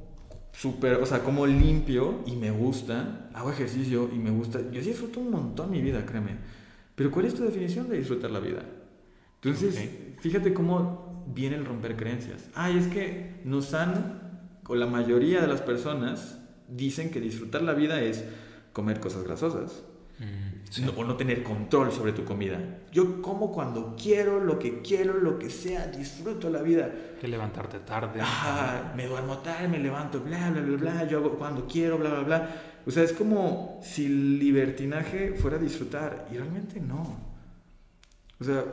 [0.52, 4.60] súper, o sea, como limpio y me gusta, hago ejercicio y me gusta.
[4.70, 6.36] Yo disfruto un montón mi vida, créeme.
[6.96, 8.64] Pero ¿cuál es tu definición de disfrutar la vida?
[9.42, 12.48] Entonces, fíjate cómo viene el romper creencias.
[12.54, 17.74] Ay, es que nos han, o la mayoría de las personas, dicen que disfrutar la
[17.74, 18.24] vida es
[18.72, 19.84] comer cosas grasosas.
[20.18, 22.58] Mm, o no tener control sobre tu comida.
[22.90, 26.92] Yo como cuando quiero, lo que quiero, lo que sea, disfruto la vida.
[27.20, 28.20] Que levantarte tarde.
[28.96, 32.22] me duermo tarde, me levanto, bla, bla, bla, bla, yo hago cuando quiero, bla, bla,
[32.22, 32.48] bla.
[32.84, 37.16] O sea, es como si el libertinaje fuera disfrutar, y realmente no.
[38.40, 38.64] O sea,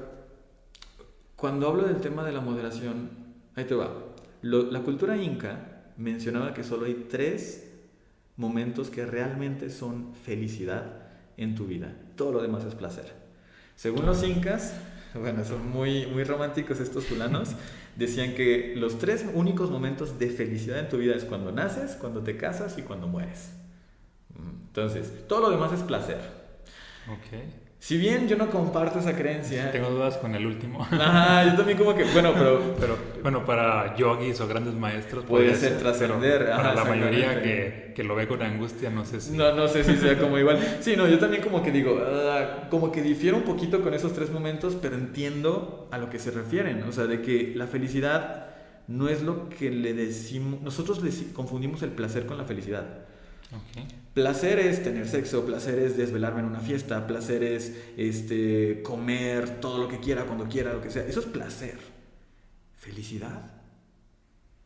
[1.45, 3.11] cuando hablo del tema de la moderación,
[3.55, 3.93] ahí te va.
[4.41, 7.71] la cultura inca mencionaba que solo hay tres
[8.35, 11.03] momentos que realmente son felicidad
[11.37, 11.93] en tu vida.
[12.15, 13.13] Todo lo demás es placer.
[13.75, 14.73] Según los incas,
[15.13, 17.51] bueno, son muy, muy románticos estos fulanos,
[17.95, 22.23] decían que los tres únicos momentos de felicidad en tu vida es cuando naces, cuando
[22.23, 23.51] te casas y cuando mueres.
[24.35, 26.21] Entonces, todo lo demás es placer.
[27.19, 27.64] Okay.
[27.85, 29.71] Si bien yo no comparto esa creencia.
[29.71, 30.81] Tengo dudas con el último.
[30.81, 32.75] Ajá, yo también como que, bueno, pero...
[32.79, 36.47] pero bueno, para yogis o grandes maestros puede ser trascender.
[36.47, 39.37] Para la mayoría que, que, lo ve con angustia, no sé si...
[39.37, 40.57] No, no sé si sea como igual.
[40.79, 44.13] Sí, no, yo también como que digo, ah, como que difiero un poquito con esos
[44.13, 46.81] tres momentos, pero entiendo a lo que se refieren.
[46.89, 48.47] O sea, de que la felicidad
[48.87, 50.59] no es lo que le decimos...
[50.63, 53.05] Nosotros le confundimos el placer con la felicidad.
[54.13, 59.77] Placer es tener sexo, placer es desvelarme en una fiesta, placer es este, comer todo
[59.77, 61.05] lo que quiera, cuando quiera, lo que sea.
[61.05, 61.77] Eso es placer.
[62.77, 63.51] Felicidad.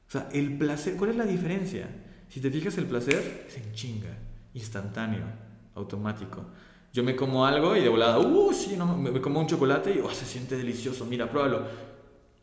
[0.08, 1.88] O sea, el placer, ¿cuál es la diferencia?
[2.30, 4.18] Si te fijas, el placer es en chinga,
[4.54, 5.26] instantáneo,
[5.76, 6.46] automático.
[6.94, 10.00] Yo me como algo y de volada, uh, sí, no, me como un chocolate y
[10.00, 11.64] oh, se siente delicioso, mira, pruébalo.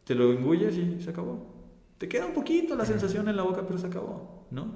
[0.05, 1.55] Te lo engulles y se acabó.
[1.99, 4.75] Te queda un poquito la sensación en la boca, pero se acabó, ¿no?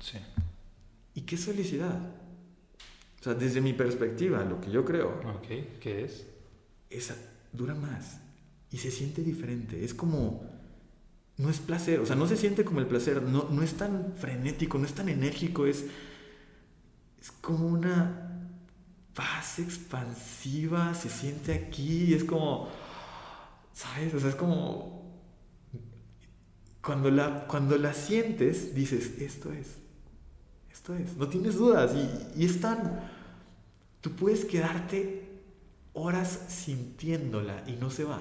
[0.00, 0.18] Sí.
[1.14, 1.98] ¿Y qué es felicidad?
[3.20, 5.20] O sea, desde mi perspectiva, lo que yo creo.
[5.36, 6.26] Ok, ¿qué es?
[6.90, 7.16] Esa
[7.52, 8.18] dura más
[8.72, 9.84] y se siente diferente.
[9.84, 10.50] Es como.
[11.36, 14.12] No es placer, o sea, no se siente como el placer, no, no es tan
[14.16, 15.84] frenético, no es tan enérgico, es.
[17.20, 18.48] Es como una
[19.14, 22.68] paz expansiva, se siente aquí, es como.
[23.72, 24.14] ¿Sabes?
[24.14, 25.02] O sea, es como.
[26.82, 29.81] Cuando la, cuando la sientes, dices, esto es.
[30.82, 31.94] Esto es, no tienes dudas.
[31.94, 33.00] Y, y es tan...
[34.00, 35.30] Tú puedes quedarte
[35.92, 38.20] horas sintiéndola y no se va,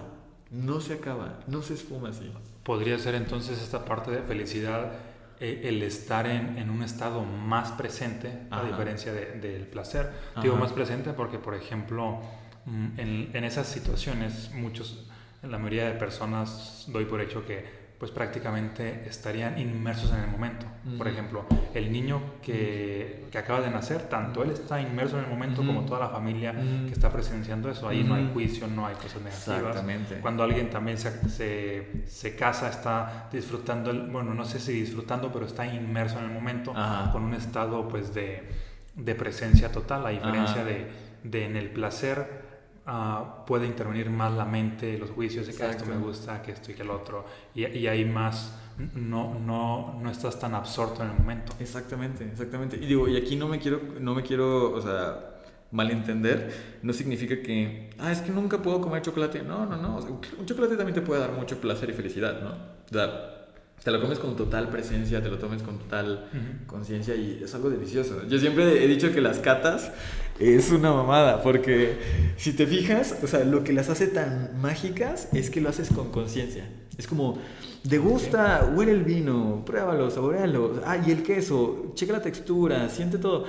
[0.51, 2.31] no se acaba, no se esfuma así.
[2.63, 4.91] Podría ser entonces esta parte de felicidad
[5.39, 10.11] eh, el estar en, en, un estado más presente, a diferencia del placer.
[10.43, 12.21] Digo más presente porque, por ejemplo,
[12.65, 15.07] mm, en, en, esas situaciones, muchos,
[15.41, 20.65] la mayoría de personas doy por hecho que pues prácticamente estarían inmersos en el momento.
[20.97, 21.45] Por ejemplo,
[21.75, 25.85] el niño que, que, acaba de nacer, tanto él está inmerso en el momento como
[25.85, 27.87] toda la familia que está presenciando eso.
[27.87, 29.59] Ahí no hay juicio, no hay cosas negativas.
[29.59, 30.15] Exactamente.
[30.19, 35.45] Cuando alguien también se, se, se, casa, está disfrutando, bueno, no sé si disfrutando, pero
[35.45, 36.73] está inmerso en el momento
[37.11, 38.49] con un estado pues de,
[38.95, 40.87] de presencia total, a diferencia de,
[41.23, 42.50] de en el placer
[42.85, 46.71] Ah, puede intervenir más la mente, los juicios de que esto me gusta, que esto
[46.71, 48.53] y que el otro, y, y ahí más
[48.95, 51.53] no, no, no estás tan absorto en el momento.
[51.59, 52.77] Exactamente, exactamente.
[52.77, 55.31] Y digo, y aquí no me quiero, no me quiero, o sea,
[55.71, 59.43] malentender, no significa que, ah, es que nunca puedo comer chocolate.
[59.43, 59.97] No, no, no.
[59.97, 62.49] un chocolate también te puede dar mucho placer y felicidad, ¿no?
[62.49, 63.40] O sea,
[63.83, 66.29] te lo comes con total presencia, te lo tomes con total
[66.67, 68.27] conciencia y es algo delicioso.
[68.27, 69.91] Yo siempre he dicho que las catas
[70.39, 71.97] es una mamada, porque
[72.37, 75.89] si te fijas, o sea, lo que las hace tan mágicas es que lo haces
[75.89, 76.69] con conciencia.
[76.97, 77.39] Es como,
[77.83, 83.45] degusta, huele el vino, pruébalo, saborealo, ah, y el queso, checa la textura, siente todo.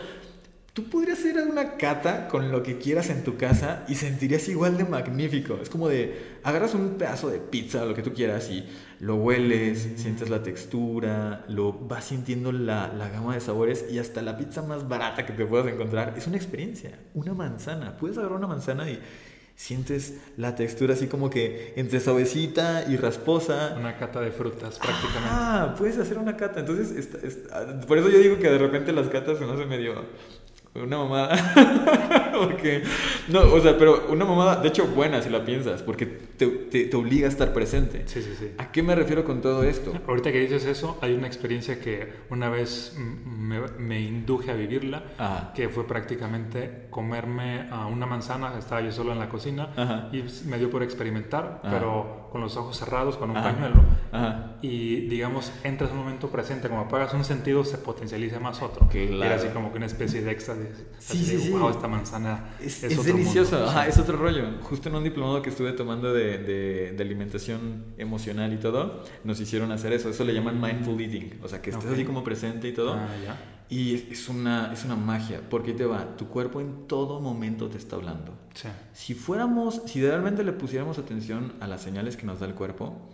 [0.72, 4.78] Tú podrías hacer una cata con lo que quieras en tu casa y sentirías igual
[4.78, 5.58] de magnífico.
[5.60, 8.66] Es como de, agarras un pedazo de pizza, lo que tú quieras, y
[8.98, 14.22] lo hueles, sientes la textura, lo vas sintiendo la, la, gama de sabores y hasta
[14.22, 16.14] la pizza más barata que te puedas encontrar.
[16.16, 17.98] Es una experiencia, una manzana.
[17.98, 18.98] Puedes agarrar una manzana y
[19.54, 23.74] sientes la textura así como que entre suavecita y rasposa.
[23.78, 25.28] Una cata de frutas prácticamente.
[25.30, 26.60] Ah, puedes hacer una cata.
[26.60, 27.08] Entonces,
[27.86, 29.94] por eso yo digo que de repente las catas se me hacen medio
[30.74, 32.32] una mamada.
[32.32, 32.82] porque.
[33.28, 36.96] No, o sea, pero una mamada, de hecho, buena si la piensas, porque te, te,
[36.96, 38.02] obliga a estar presente.
[38.06, 38.52] Sí, sí, sí.
[38.58, 39.92] ¿A qué me refiero con todo esto?
[40.06, 45.52] Ahorita que dices eso, hay una experiencia que una vez me, me induje a vivirla,
[45.54, 48.58] que fue prácticamente comerme una manzana.
[48.58, 52.78] Estaba yo solo en la cocina y me dio por experimentar, pero con los ojos
[52.78, 53.82] cerrados, con un pañuelo.
[54.62, 58.88] Y digamos, entras en un momento presente, como apagas un sentido, se potencializa más otro.
[58.92, 60.52] Y era así como que una especie de éxtasis
[60.98, 61.50] Sí, sí, sí.
[61.50, 63.66] Wow, esta manzana es, es, delicioso.
[63.86, 64.44] es otro rollo.
[64.62, 69.72] Justo en un diplomado que estuve tomando de, de, alimentación emocional y todo, nos hicieron
[69.72, 70.10] hacer eso.
[70.10, 71.40] Eso le llaman mindful eating.
[71.42, 72.94] O sea, que estés así como presente y todo.
[72.94, 73.08] Ah,
[73.68, 77.78] y es una, es una magia, porque te va, tu cuerpo en todo momento te
[77.78, 78.34] está hablando.
[78.52, 78.68] Sí.
[78.92, 83.10] Si fuéramos, si realmente le pusiéramos atención a las señales que nos da el cuerpo,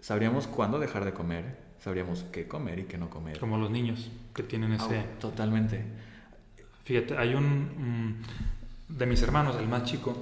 [0.00, 3.40] sabríamos cuándo dejar de comer, sabríamos qué comer y qué no comer.
[3.40, 5.02] Como los niños que tienen ese...
[5.18, 5.84] totalmente.
[6.84, 8.22] Fíjate, hay un,
[8.88, 10.16] de mis hermanos, el más chico,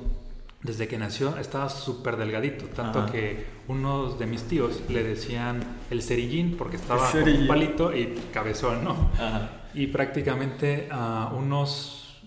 [0.64, 5.60] desde que nació estaba súper delgadito, tanto que unos de mis tíos le decían
[5.90, 8.96] el cerillín porque estaba con un palito y cabezón, ¿no?
[9.74, 12.22] Y prácticamente a unos,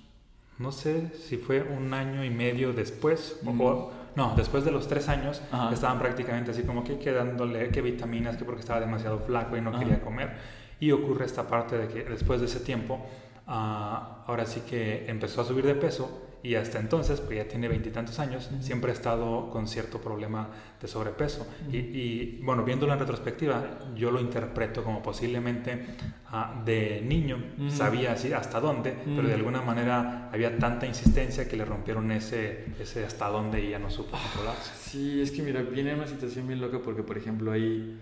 [0.59, 5.09] no sé si fue un año y medio después, o, no, después de los tres
[5.09, 5.41] años,
[5.73, 9.77] estaban prácticamente así como que quedándole que vitaminas, que porque estaba demasiado flaco y no
[9.77, 10.57] quería comer.
[10.79, 13.03] Y ocurre esta parte de que después de ese tiempo,
[13.49, 17.67] Ah, ahora sí que empezó a subir de peso y hasta entonces, pues ya tiene
[17.67, 21.47] veintitantos años, siempre ha estado con cierto problema de sobrepeso.
[21.71, 25.85] y, bueno, viéndolo en retrospectiva, yo lo interpreto como posiblemente
[26.27, 27.37] ah, de niño,
[27.69, 32.65] sabía así hasta dónde, pero de alguna manera había tanta insistencia que le rompieron ese,
[32.79, 34.71] ese hasta dónde y ya no supo controlarse.
[34.79, 37.97] Sí, es que mira, viene una situación bien loca porque, por ejemplo, hay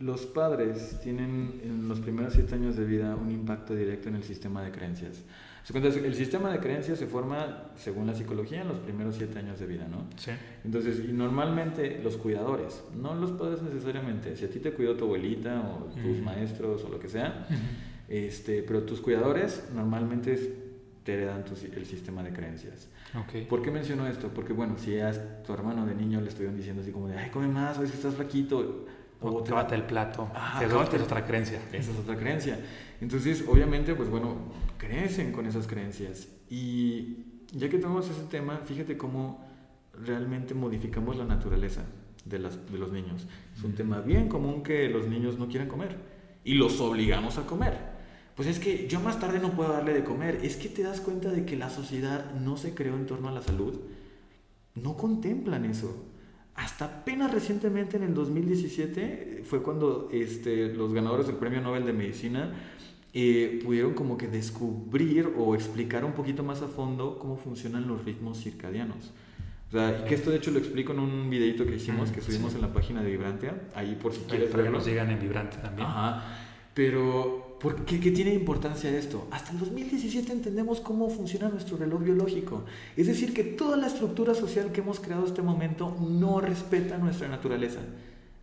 [0.00, 4.22] los padres tienen en los primeros siete años de vida un impacto directo en el
[4.22, 5.22] sistema de creencias.
[5.74, 9.66] El sistema de creencias se forma, según la psicología, en los primeros siete años de
[9.66, 10.06] vida, ¿no?
[10.16, 10.30] Sí.
[10.64, 15.04] Entonces, y normalmente los cuidadores, no los padres necesariamente, si a ti te cuidó tu
[15.04, 17.46] abuelita o tus maestros o lo que sea,
[18.08, 20.56] este, pero tus cuidadores normalmente
[21.04, 21.44] te heredan
[21.76, 22.88] el sistema de creencias.
[23.26, 23.44] Okay.
[23.44, 24.28] ¿Por qué menciono esto?
[24.28, 27.30] Porque, bueno, si a tu hermano de niño le estuvieron diciendo así como de, ay,
[27.30, 28.86] come más, veces estás flaquito,
[29.20, 30.30] o te el plato.
[30.60, 31.60] Esa es otra creencia.
[31.72, 32.58] Esa es otra creencia.
[33.00, 34.36] Entonces, obviamente, pues bueno,
[34.78, 36.28] crecen con esas creencias.
[36.48, 37.18] Y
[37.52, 39.44] ya que tomamos ese tema, fíjate cómo
[40.04, 41.82] realmente modificamos la naturaleza
[42.24, 43.26] de, las, de los niños.
[43.56, 45.96] Es un tema bien común que los niños no quieren comer
[46.44, 48.00] y los obligamos a comer.
[48.36, 50.40] Pues es que yo más tarde no puedo darle de comer.
[50.42, 53.32] Es que te das cuenta de que la sociedad no se creó en torno a
[53.32, 53.78] la salud.
[54.74, 56.09] No contemplan eso.
[56.60, 61.94] Hasta apenas recientemente, en el 2017, fue cuando este, los ganadores del Premio Nobel de
[61.94, 62.52] Medicina
[63.14, 68.04] eh, pudieron como que descubrir o explicar un poquito más a fondo cómo funcionan los
[68.04, 69.10] ritmos circadianos.
[69.68, 72.20] O sea, y que esto de hecho lo explico en un videito que hicimos, que
[72.20, 75.18] subimos en la página de Vibrantia, ahí por si quieres Para que nos sigan en
[75.18, 75.88] Vibrante también.
[75.88, 76.24] Ajá.
[76.74, 79.28] Pero ¿por qué, ¿qué tiene importancia esto?
[79.30, 82.64] Hasta el 2017 entendemos cómo funciona nuestro reloj biológico.
[82.96, 86.98] Es decir, que toda la estructura social que hemos creado hasta este momento no respeta
[86.98, 87.80] nuestra naturaleza.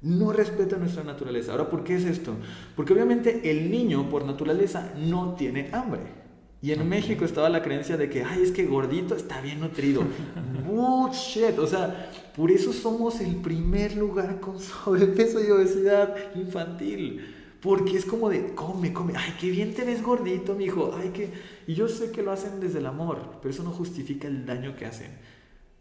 [0.02, 1.52] No respeta nuestra naturaleza.
[1.52, 2.36] Ahora, ¿por qué es esto?
[2.76, 6.28] Porque obviamente el niño por naturaleza no tiene hambre.
[6.62, 10.04] Y en México estaba la creencia de que, ay, es que gordito está bien nutrido.
[10.68, 11.58] Bullshit.
[11.60, 17.37] O sea, por eso somos el primer lugar con sobrepeso y obesidad infantil.
[17.68, 19.14] Porque es como de, come, come.
[19.18, 20.96] Ay, qué bien te ves gordito, mi hijo.
[20.98, 21.34] Ay, que...
[21.68, 24.76] Y yo sé que lo hacen desde el amor, pero eso no justifica el daño
[24.78, 25.12] que hacen.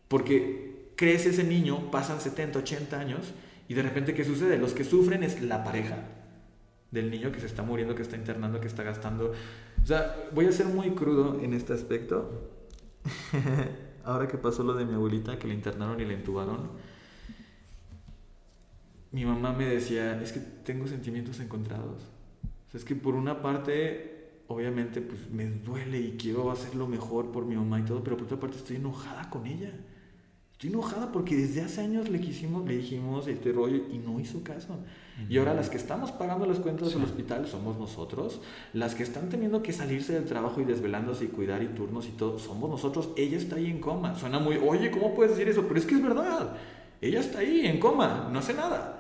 [0.09, 3.32] Porque crece ese niño, pasan 70, 80 años,
[3.68, 4.59] y de repente, ¿qué sucede?
[4.59, 6.09] Los que sufren es la pareja
[6.91, 9.32] del niño que se está muriendo, que está internando, que está gastando
[9.87, 12.51] o sea, voy a ser muy crudo en este aspecto.
[14.05, 16.70] Ahora que pasó lo de mi abuelita, que la internaron y la entubaron,
[19.13, 22.03] mi mamá me decía, es que tengo sentimientos encontrados.
[22.69, 26.87] O sea, es que por una parte, obviamente, pues me duele y quiero hacer lo
[26.87, 29.73] mejor por mi mamá y todo, pero por otra parte estoy enojada con ella.
[30.57, 34.43] Estoy enojada porque desde hace años le quisimos, le dijimos este rollo y no hizo
[34.43, 34.79] caso.
[35.29, 38.41] Y ahora las que estamos pagando las cuentas del hospital somos nosotros.
[38.73, 42.13] Las que están teniendo que salirse del trabajo y desvelándose y cuidar y turnos y
[42.13, 43.11] todo, somos nosotros.
[43.19, 44.15] Ella está ahí en coma.
[44.15, 45.67] Suena muy, oye, ¿cómo puedes decir eso?
[45.69, 46.57] Pero es que es verdad.
[47.03, 48.96] Ella está ahí en coma, no hace nada.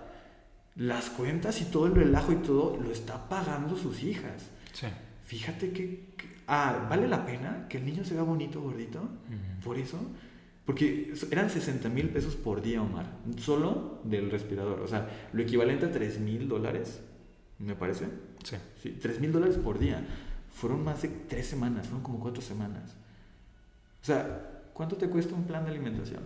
[0.76, 4.50] Las cuentas y todo el relajo y todo lo está pagando sus hijas.
[4.72, 4.86] Sí.
[5.24, 6.14] Fíjate que,
[6.46, 9.00] ah, ¿vale la pena que el niño se vea bonito, gordito?
[9.64, 9.98] Por eso.
[10.66, 13.06] Porque eran 60 mil pesos por día, Omar,
[13.38, 14.80] solo del respirador.
[14.80, 17.00] O sea, lo equivalente a 3 mil dólares,
[17.58, 18.06] me parece.
[18.44, 18.56] Sí.
[18.82, 20.04] sí 3 mil dólares por día.
[20.52, 22.96] Fueron más de 3 semanas, fueron como 4 semanas.
[24.02, 26.22] O sea, ¿cuánto te cuesta un plan de alimentación?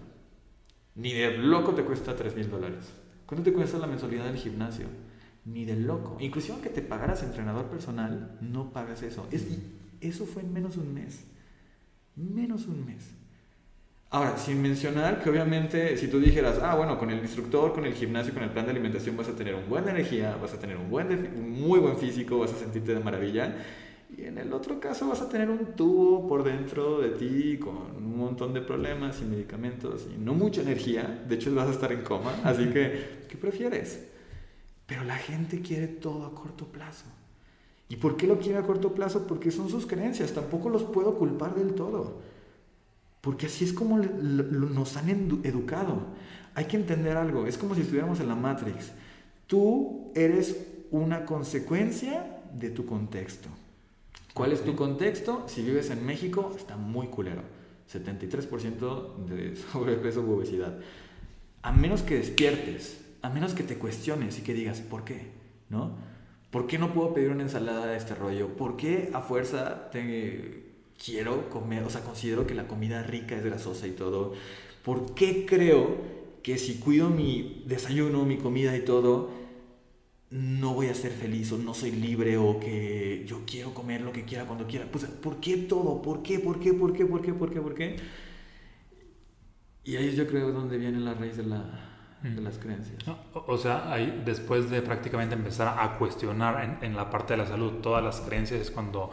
[0.95, 2.93] Ni de loco te cuesta 3 mil dólares.
[3.31, 4.87] ¿Cuánto te cuesta la mensualidad del gimnasio?
[5.45, 6.17] Ni de loco.
[6.19, 9.29] Inclusive aunque te pagaras entrenador personal, no pagas eso.
[9.31, 9.47] Es,
[10.01, 11.27] eso fue en menos un mes.
[12.17, 13.13] Menos un mes.
[14.11, 17.95] Ahora, sin mencionar que obviamente si tú dijeras, ah, bueno, con el instructor, con el
[17.95, 20.77] gimnasio, con el plan de alimentación vas a tener una buena energía, vas a tener
[20.77, 23.55] un, buen muy buen físico, vas a sentirte de maravilla.
[24.17, 27.97] Y en el otro caso vas a tener un tubo por dentro de ti con
[27.97, 31.25] un montón de problemas y medicamentos y no mucha energía.
[31.29, 32.35] De hecho, vas a estar en coma.
[32.45, 34.07] Así que, ¿qué prefieres?
[34.87, 37.07] Pero la gente quiere todo a corto plazo.
[37.89, 39.27] ¿Y por qué lo quiere a corto plazo?
[39.27, 40.33] Porque son sus creencias.
[40.33, 42.21] Tampoco los puedo culpar del todo.
[43.21, 45.11] Porque así es como nos han
[45.45, 46.07] educado.
[46.55, 48.93] Hay que entender algo, es como si estuviéramos en la Matrix.
[49.47, 50.57] Tú eres
[50.91, 53.49] una consecuencia de tu contexto.
[54.35, 55.45] ¿Cuál es tu contexto?
[55.47, 57.43] Si vives en México, está muy culero.
[57.93, 60.79] 73% de sobrepeso u obesidad.
[61.63, 65.33] A menos que despiertes, a menos que te cuestiones y que digas, ¿por qué?
[65.69, 65.97] ¿No?
[66.51, 68.57] ¿Por qué no puedo pedir una ensalada de este rollo?
[68.57, 70.71] ¿Por qué a fuerza te
[71.03, 74.35] quiero comer, o sea, considero que la comida rica es grasosa y todo.
[74.85, 75.97] ¿Por qué creo
[76.43, 79.31] que si cuido mi desayuno, mi comida y todo,
[80.31, 84.13] no voy a ser feliz o no soy libre o que yo quiero comer lo
[84.13, 84.87] que quiera cuando quiera?
[84.91, 86.01] Pues, ¿por qué todo?
[86.03, 86.39] ¿Por qué?
[86.39, 86.73] ¿Por qué?
[86.73, 87.05] ¿Por qué?
[87.05, 87.33] ¿Por qué?
[87.33, 87.61] ¿Por qué?
[87.61, 87.97] ¿Por qué?
[89.85, 92.99] Y ahí yo creo donde viene la raíz de, la, de las creencias.
[93.35, 97.47] O sea, ahí, después de prácticamente empezar a cuestionar en, en, la parte de la
[97.47, 99.11] salud todas las creencias es cuando...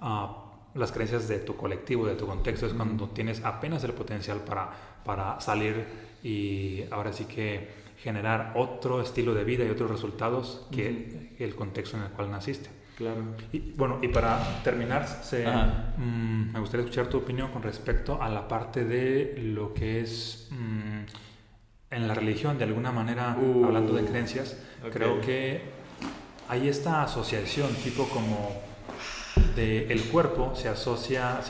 [0.00, 4.38] Uh, las creencias de tu colectivo, de tu contexto, es cuando tienes apenas el potencial
[4.38, 4.70] para,
[5.04, 5.84] para salir
[6.22, 11.96] y ahora sí que generar otro estilo de vida y otros resultados que el contexto
[11.96, 12.70] en el cual naciste.
[12.96, 13.22] Claro.
[13.52, 15.06] Y, bueno, y para terminar,
[15.96, 20.48] mm, me gustaría escuchar tu opinión con respecto a la parte de lo que es
[20.50, 24.58] mm, en la religión, de alguna manera, uh, hablando de creencias,
[24.92, 25.62] creo que
[26.48, 28.60] hay esta asociación tipo como
[29.56, 31.40] del el cuerpo se asocia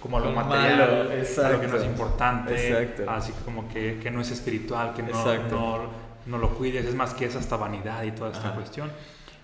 [0.00, 4.20] como a lo material, a lo que no es importante, así como que, que, no
[4.20, 5.78] es espiritual, que no, no,
[6.26, 8.90] no, lo cuides, es más que es hasta vanidad y toda esta cuestión.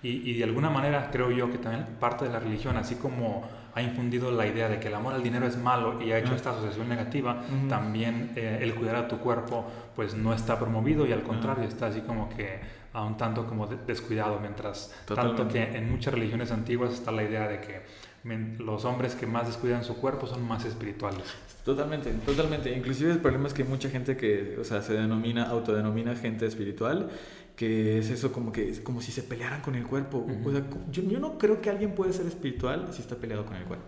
[0.03, 3.49] Y, y, de alguna manera creo yo que también parte de la religión, así como
[3.75, 6.35] ha infundido la idea de que el amor al dinero es malo y ha hecho
[6.35, 9.65] esta asociación negativa, también eh, el cuidar a tu cuerpo
[9.97, 12.61] pues no está promovido y al contrario está así como que
[12.93, 17.49] a un tanto como descuidado, mientras tanto que en muchas religiones antiguas está la idea
[17.49, 17.83] de que
[18.25, 21.25] los hombres que más descuidan su cuerpo son más espirituales.
[21.65, 22.77] Totalmente, totalmente.
[22.77, 27.11] Inclusive el problema es que mucha gente que, o sea, se denomina, autodenomina gente espiritual,
[27.57, 30.27] que es eso como que como si se pelearan con el cuerpo.
[30.45, 33.57] O sea, yo, yo, no creo que alguien puede ser espiritual si está peleado con
[33.57, 33.87] el cuerpo.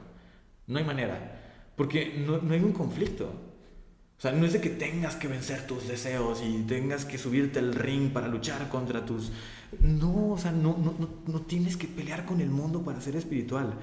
[0.67, 1.41] No hay manera,
[1.77, 3.33] porque no, no hay un conflicto.
[4.17, 7.59] O sea, no es de que tengas que vencer tus deseos y tengas que subirte
[7.59, 9.33] al ring para luchar contra tus
[9.81, 13.17] No, o sea, no, no, no, no tienes que pelear con el mundo para ser
[13.17, 13.75] espiritual.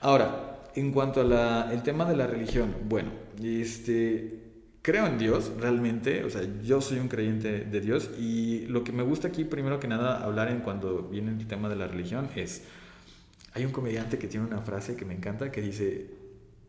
[0.00, 3.10] Ahora, en cuanto al tema de la religión, bueno,
[3.42, 4.40] este,
[4.82, 8.92] creo en Dios realmente, o sea, yo soy un creyente de Dios y lo que
[8.92, 12.28] me gusta aquí, primero que nada, hablar en cuando viene el tema de la religión
[12.34, 12.64] es,
[13.52, 16.10] hay un comediante que tiene una frase que me encanta que dice,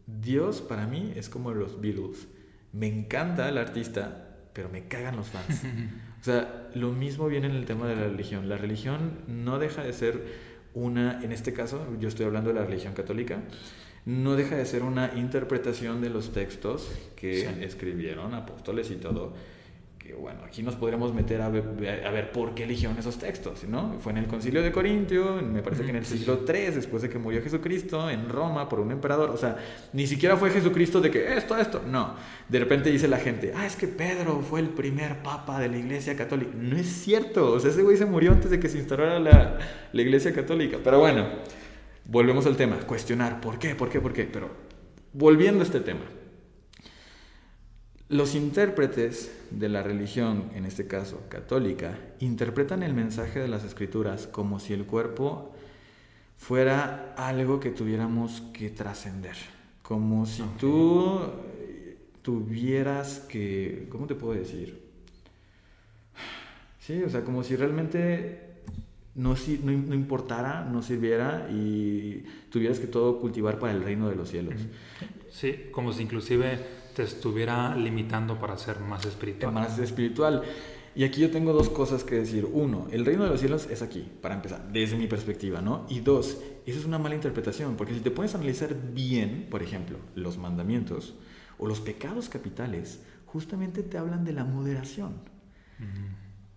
[0.07, 2.27] Dios para mí es como los Beatles,
[2.73, 5.61] me encanta el artista, pero me cagan los fans.
[6.21, 8.47] O sea, lo mismo viene en el tema de la religión.
[8.47, 12.65] La religión no deja de ser una, en este caso, yo estoy hablando de la
[12.65, 13.41] religión católica,
[14.05, 19.33] no deja de ser una interpretación de los textos que escribieron apóstoles y todo.
[20.01, 21.63] Que bueno, aquí nos podremos meter a ver,
[22.05, 23.99] a ver, por qué eligieron esos textos, ¿no?
[23.99, 27.09] Fue en el concilio de Corintio, me parece que en el siglo III, después de
[27.09, 29.29] que murió Jesucristo, en Roma, por un emperador.
[29.29, 29.57] O sea,
[29.93, 31.83] ni siquiera fue Jesucristo de que esto, esto.
[31.87, 32.15] No.
[32.49, 35.77] De repente dice la gente, ah, es que Pedro fue el primer papa de la
[35.77, 36.51] iglesia católica.
[36.55, 37.51] No es cierto.
[37.51, 39.59] O sea, ese güey se murió antes de que se instaurara la,
[39.93, 40.79] la iglesia católica.
[40.83, 41.27] Pero bueno
[42.05, 43.75] volvemos al tema, cuestionar, ¿por qué?
[43.75, 43.99] ¿Por qué?
[43.99, 44.25] ¿Por qué?
[44.25, 44.49] Pero
[45.13, 46.01] volviendo a este tema,
[48.11, 54.27] los intérpretes de la religión, en este caso católica, interpretan el mensaje de las escrituras
[54.27, 55.55] como si el cuerpo
[56.35, 59.37] fuera algo que tuviéramos que trascender,
[59.81, 61.21] como si tú
[62.21, 64.81] tuvieras que, ¿cómo te puedo decir?
[66.79, 68.41] Sí, o sea, como si realmente
[69.15, 74.17] no, no, no, importara, no sirviera y tuvieras que todo cultivar para el reino de
[74.17, 74.55] los cielos.
[75.29, 79.53] Sí, como si inclusive te estuviera limitando para ser más espiritual.
[79.53, 80.43] Más espiritual.
[80.93, 82.47] Y aquí yo tengo dos cosas que decir.
[82.51, 85.85] Uno, el reino de los cielos es aquí, para empezar, desde mi perspectiva, ¿no?
[85.89, 89.63] Y dos, eso es una mala interpretación, porque si te pones a analizar bien, por
[89.63, 91.15] ejemplo, los mandamientos
[91.57, 95.13] o los pecados capitales, justamente te hablan de la moderación.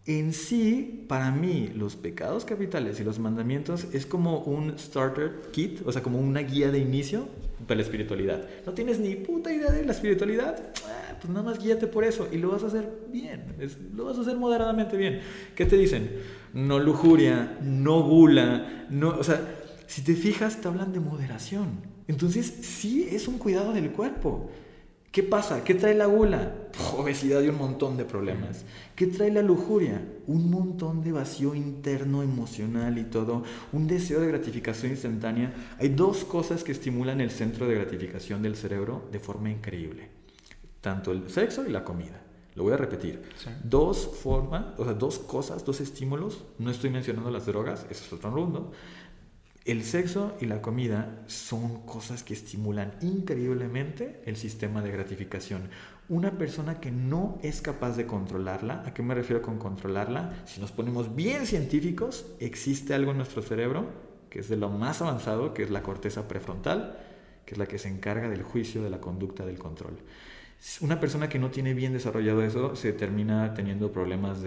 [0.06, 5.80] En sí, para mí, los pecados capitales y los mandamientos es como un starter kit,
[5.86, 7.26] o sea, como una guía de inicio
[7.66, 8.46] para la espiritualidad.
[8.66, 12.28] No tienes ni puta idea de la espiritualidad, ah, pues nada más guíate por eso
[12.30, 13.44] y lo vas a hacer bien,
[13.94, 15.20] lo vas a hacer moderadamente bien.
[15.54, 16.10] ¿Qué te dicen?
[16.52, 19.40] No lujuria, no gula, no, o sea,
[19.86, 21.94] si te fijas, te hablan de moderación.
[22.08, 24.50] Entonces, sí es un cuidado del cuerpo.
[25.14, 25.62] ¿Qué pasa?
[25.62, 26.52] ¿Qué trae la gula?
[26.96, 28.64] Obesidad y un montón de problemas.
[28.96, 30.02] ¿Qué trae la lujuria?
[30.26, 33.44] Un montón de vacío interno, emocional y todo.
[33.72, 35.54] Un deseo de gratificación instantánea.
[35.78, 40.08] Hay dos cosas que estimulan el centro de gratificación del cerebro de forma increíble.
[40.80, 42.20] Tanto el sexo y la comida.
[42.56, 43.22] Lo voy a repetir.
[43.62, 46.42] Dos formas, o sea, dos cosas, dos estímulos.
[46.58, 48.72] No estoy mencionando las drogas, eso es otro mundo.
[49.64, 55.70] El sexo y la comida son cosas que estimulan increíblemente el sistema de gratificación.
[56.10, 60.34] Una persona que no es capaz de controlarla, ¿a qué me refiero con controlarla?
[60.44, 63.86] Si nos ponemos bien científicos, existe algo en nuestro cerebro
[64.28, 66.98] que es de lo más avanzado, que es la corteza prefrontal,
[67.46, 69.96] que es la que se encarga del juicio, de la conducta, del control.
[70.82, 74.40] Una persona que no tiene bien desarrollado eso se termina teniendo problemas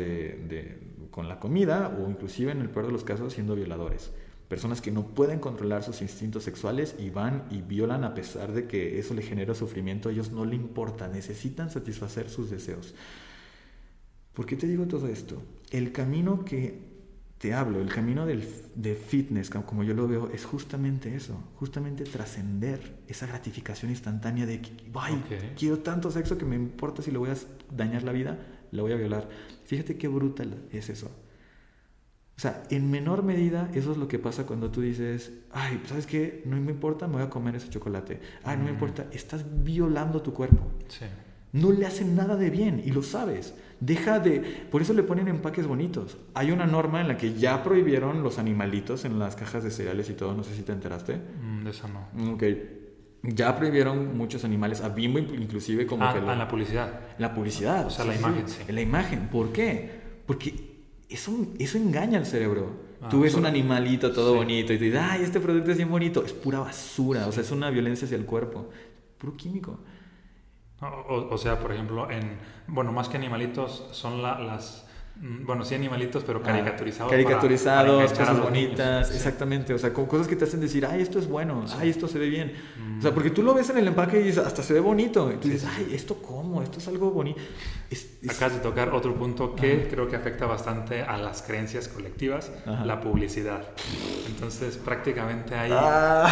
[1.10, 4.12] con la comida o inclusive en el peor de los casos siendo violadores.
[4.48, 8.66] Personas que no pueden controlar sus instintos sexuales y van y violan a pesar de
[8.66, 12.96] que eso le genera sufrimiento, a ellos no le importa, necesitan satisfacer sus deseos.
[14.34, 15.42] ¿Por qué te digo todo esto?
[15.72, 16.80] El camino que
[17.40, 22.04] te hablo, el camino del, de fitness, como yo lo veo, es justamente eso, justamente
[22.04, 24.62] trascender esa gratificación instantánea de,
[24.96, 25.24] ay,
[25.58, 27.36] quiero tanto sexo que me importa si le voy a
[27.72, 28.40] dañar la vida,
[28.72, 29.28] la voy a violar.
[29.66, 31.12] Fíjate qué brutal es eso.
[32.38, 36.06] O sea, en menor medida, eso es lo que pasa cuando tú dices, ay, ¿sabes
[36.06, 36.44] qué?
[36.46, 38.20] No me importa, me voy a comer ese chocolate.
[38.44, 38.74] Ay, no me mm.
[38.76, 40.62] importa, estás violando tu cuerpo.
[40.88, 41.06] Sí.
[41.54, 43.56] No le hacen nada de bien y lo sabes.
[43.80, 44.68] Deja de...
[44.70, 46.18] Por eso le ponen empaques bonitos.
[46.36, 50.08] Hay una norma en la que ya prohibieron los animalitos en las cajas de cereales
[50.12, 51.20] y todo, no sé si te enteraste.
[51.42, 52.34] Mm, de eso no.
[52.34, 52.44] Ok.
[53.24, 56.22] Ya prohibieron muchos animales, a Bimbo inclusive como ah, que...
[56.22, 57.00] La, la publicidad.
[57.18, 57.88] La publicidad.
[57.88, 58.62] O sea, la imagen, sí.
[58.72, 59.28] La imagen.
[59.30, 59.90] ¿Por qué?
[60.28, 60.77] Porque
[61.10, 62.88] eso, eso engaña al cerebro.
[63.02, 65.90] Ah, Tú ves un animalito todo bonito y te dices, ay, este producto es bien
[65.90, 66.24] bonito.
[66.26, 68.70] Es pura basura, o sea, es una violencia hacia el cuerpo.
[69.18, 69.80] Puro químico.
[70.80, 72.38] O, sea, por ejemplo, en,
[72.68, 74.87] bueno, más que animalitos, son las
[75.20, 77.12] bueno, sí animalitos, pero ah, caricaturizados.
[77.12, 79.74] caricaturizados, cosas bonitas, exactamente.
[79.74, 82.20] O sea, con cosas que te hacen decir, ay, esto es bueno, ay, esto se
[82.20, 82.54] ve bien.
[83.00, 83.14] O sea, mm.
[83.14, 85.32] porque tú lo ves en el empaque y dices, hasta se ve bonito.
[85.32, 86.62] Y tú dices, ay, ¿esto cómo?
[86.62, 87.40] Esto es algo bonito.
[88.30, 93.00] Acabas de tocar otro punto que creo que afecta bastante a las creencias colectivas, la
[93.02, 93.64] publicidad.
[94.28, 96.28] Entonces, prácticamente hay, ah.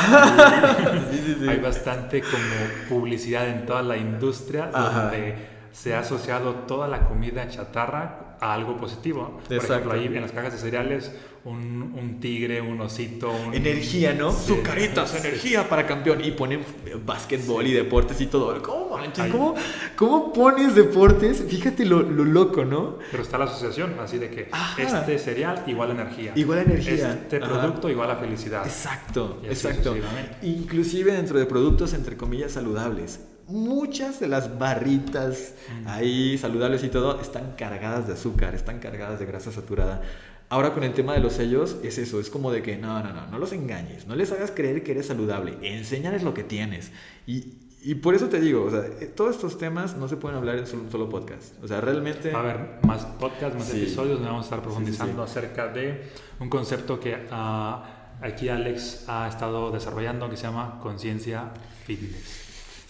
[1.49, 5.36] hay, bastante como publicidad en toda la industria donde
[5.71, 9.39] se ha asociado toda la comida chatarra a algo positivo.
[9.47, 9.73] Por Exacto.
[9.73, 11.11] ejemplo, ahí en las cajas de cereales,
[11.43, 13.53] un, un tigre, un osito, un...
[13.53, 14.31] Energía, ¿no?
[14.31, 14.47] Sí.
[14.47, 15.17] Sucaritas, Sí.
[15.19, 16.23] energía para campeón.
[16.23, 16.61] Y ponen
[17.05, 18.59] básquetbol y deportes y todo.
[18.63, 19.31] ¿Cómo manches?
[19.31, 19.53] ¿Cómo,
[19.95, 21.43] cómo pones deportes?
[21.47, 22.97] Fíjate lo, lo loco, ¿no?
[23.11, 24.81] Pero está la asociación, así de que Ajá.
[24.81, 26.31] este cereal igual energía.
[26.36, 27.11] Igual energía.
[27.13, 27.47] Este Ajá.
[27.47, 28.65] producto igual a felicidad.
[28.65, 29.95] Exacto, Y exacto.
[30.41, 33.19] Inclusive dentro de productos, entre comillas, saludables.
[33.47, 35.53] Muchas de las barritas
[35.85, 40.01] ahí saludables y todo están cargadas de azúcar, están cargadas de grasa saturada.
[40.49, 43.13] Ahora con el tema de los sellos es eso, es como de que no, no,
[43.13, 46.91] no, no los engañes, no les hagas creer que eres saludable, enséñales lo que tienes.
[47.27, 50.37] Y, y por eso te digo, o sea, eh, todos estos temas no se pueden
[50.37, 51.53] hablar en un solo podcast.
[51.63, 52.31] O sea, realmente...
[52.31, 53.81] Va a haber más podcasts, más Sí.
[53.83, 58.49] episodios donde vamos a estar profundizando Sí, sí, acerca de un concepto que ah, aquí
[58.49, 61.51] Alex ha estado desarrollando que se llama conciencia
[61.85, 62.44] fitness.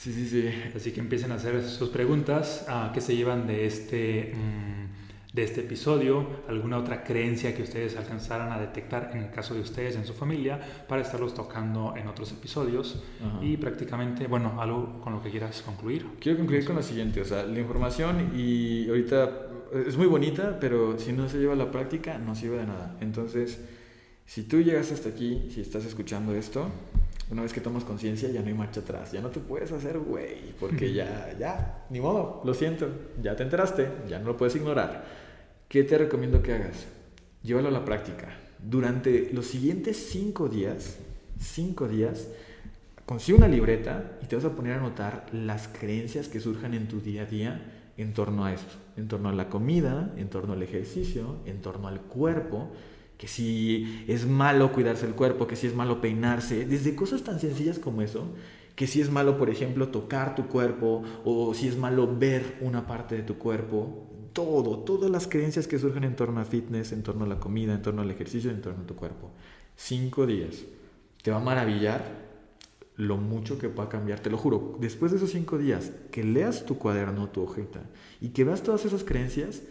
[0.05, 0.49] Sí, sí, sí.
[0.75, 5.43] Así que empiecen a hacer sus preguntas, ah, qué se llevan de este, mm, de
[5.43, 9.95] este episodio, alguna otra creencia que ustedes alcanzaran a detectar en el caso de ustedes,
[9.95, 13.01] en su familia, para estarlos tocando en otros episodios.
[13.19, 13.43] Ajá.
[13.43, 16.05] Y prácticamente, bueno, algo con lo que quieras concluir.
[16.19, 19.47] Quiero concluir con lo siguiente, o sea, la información y ahorita
[19.87, 22.95] es muy bonita, pero si no se lleva a la práctica no sirve de nada.
[23.01, 23.59] Entonces,
[24.27, 26.69] si tú llegas hasta aquí, si estás escuchando esto,
[27.32, 29.97] una vez que tomas conciencia ya no hay marcha atrás, ya no te puedes hacer
[29.97, 32.88] güey, porque ya, ya, ni modo, lo siento,
[33.21, 35.05] ya te enteraste, ya no lo puedes ignorar.
[35.67, 36.86] ¿Qué te recomiendo que hagas?
[37.41, 38.28] Llévalo a la práctica.
[38.59, 40.97] Durante los siguientes cinco días,
[41.39, 42.28] cinco días,
[43.05, 46.88] consigue una libreta y te vas a poner a anotar las creencias que surjan en
[46.88, 50.53] tu día a día en torno a esto, en torno a la comida, en torno
[50.53, 52.71] al ejercicio, en torno al cuerpo,
[53.18, 57.39] que si es malo cuidarse el cuerpo, que si es malo peinarse, desde cosas tan
[57.39, 58.34] sencillas como eso,
[58.76, 62.86] que si es malo, por ejemplo, tocar tu cuerpo o si es malo ver una
[62.86, 67.03] parte de tu cuerpo, todo, todas las creencias que surgen en torno a fitness, en
[67.03, 69.32] torno a la comida, en torno al ejercicio, en torno a tu cuerpo.
[69.78, 70.66] Cinco días.
[71.24, 72.26] Te va a maravillar
[72.97, 74.78] lo mucho que va a cambiar, te lo juro.
[74.80, 77.82] Después de esos cinco días, que leas tu cuaderno, tu hojita,
[78.20, 79.61] y que veas todas esas creencias,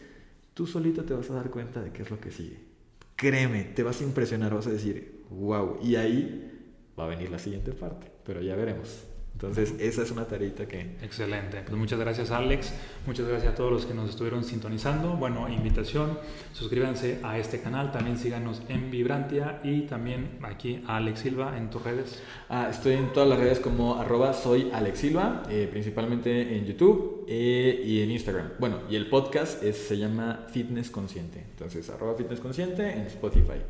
[0.55, 2.74] tú solito te vas a dar cuenta de qué es lo que sigue.
[3.17, 6.51] Créeme, te vas a impresionar, vas a decir, wow, y ahí
[6.99, 9.05] va a venir la siguiente parte, pero ya veremos.
[9.35, 10.97] Entonces, esa es una tareita que...
[11.03, 11.61] Excelente.
[11.67, 12.73] Pues muchas gracias Alex,
[13.05, 15.15] muchas gracias a todos los que nos estuvieron sintonizando.
[15.17, 16.19] Bueno, invitación,
[16.53, 21.69] suscríbanse a este canal, también síganos en Vibrantia y también aquí a Alex Silva en
[21.69, 22.23] tus redes.
[22.49, 27.27] Ah, estoy en todas las redes como arroba soy Alex Silva, eh, principalmente en YouTube
[27.29, 28.51] eh, y en Instagram.
[28.61, 31.41] Bueno, y el podcast es- se llama Fitness Consciente.
[31.41, 33.61] Entonces, arroba Fitness Consciente en Spotify.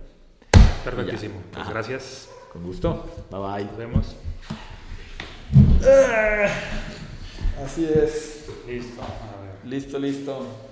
[0.84, 1.36] Perfectísimo.
[1.52, 2.28] Pues gracias.
[2.52, 3.06] Con gusto.
[3.30, 3.64] Bye bye.
[3.64, 4.16] Nos vemos.
[7.64, 8.44] Así es.
[8.66, 9.02] Listo.
[9.02, 9.64] A ver.
[9.64, 10.63] Listo, listo.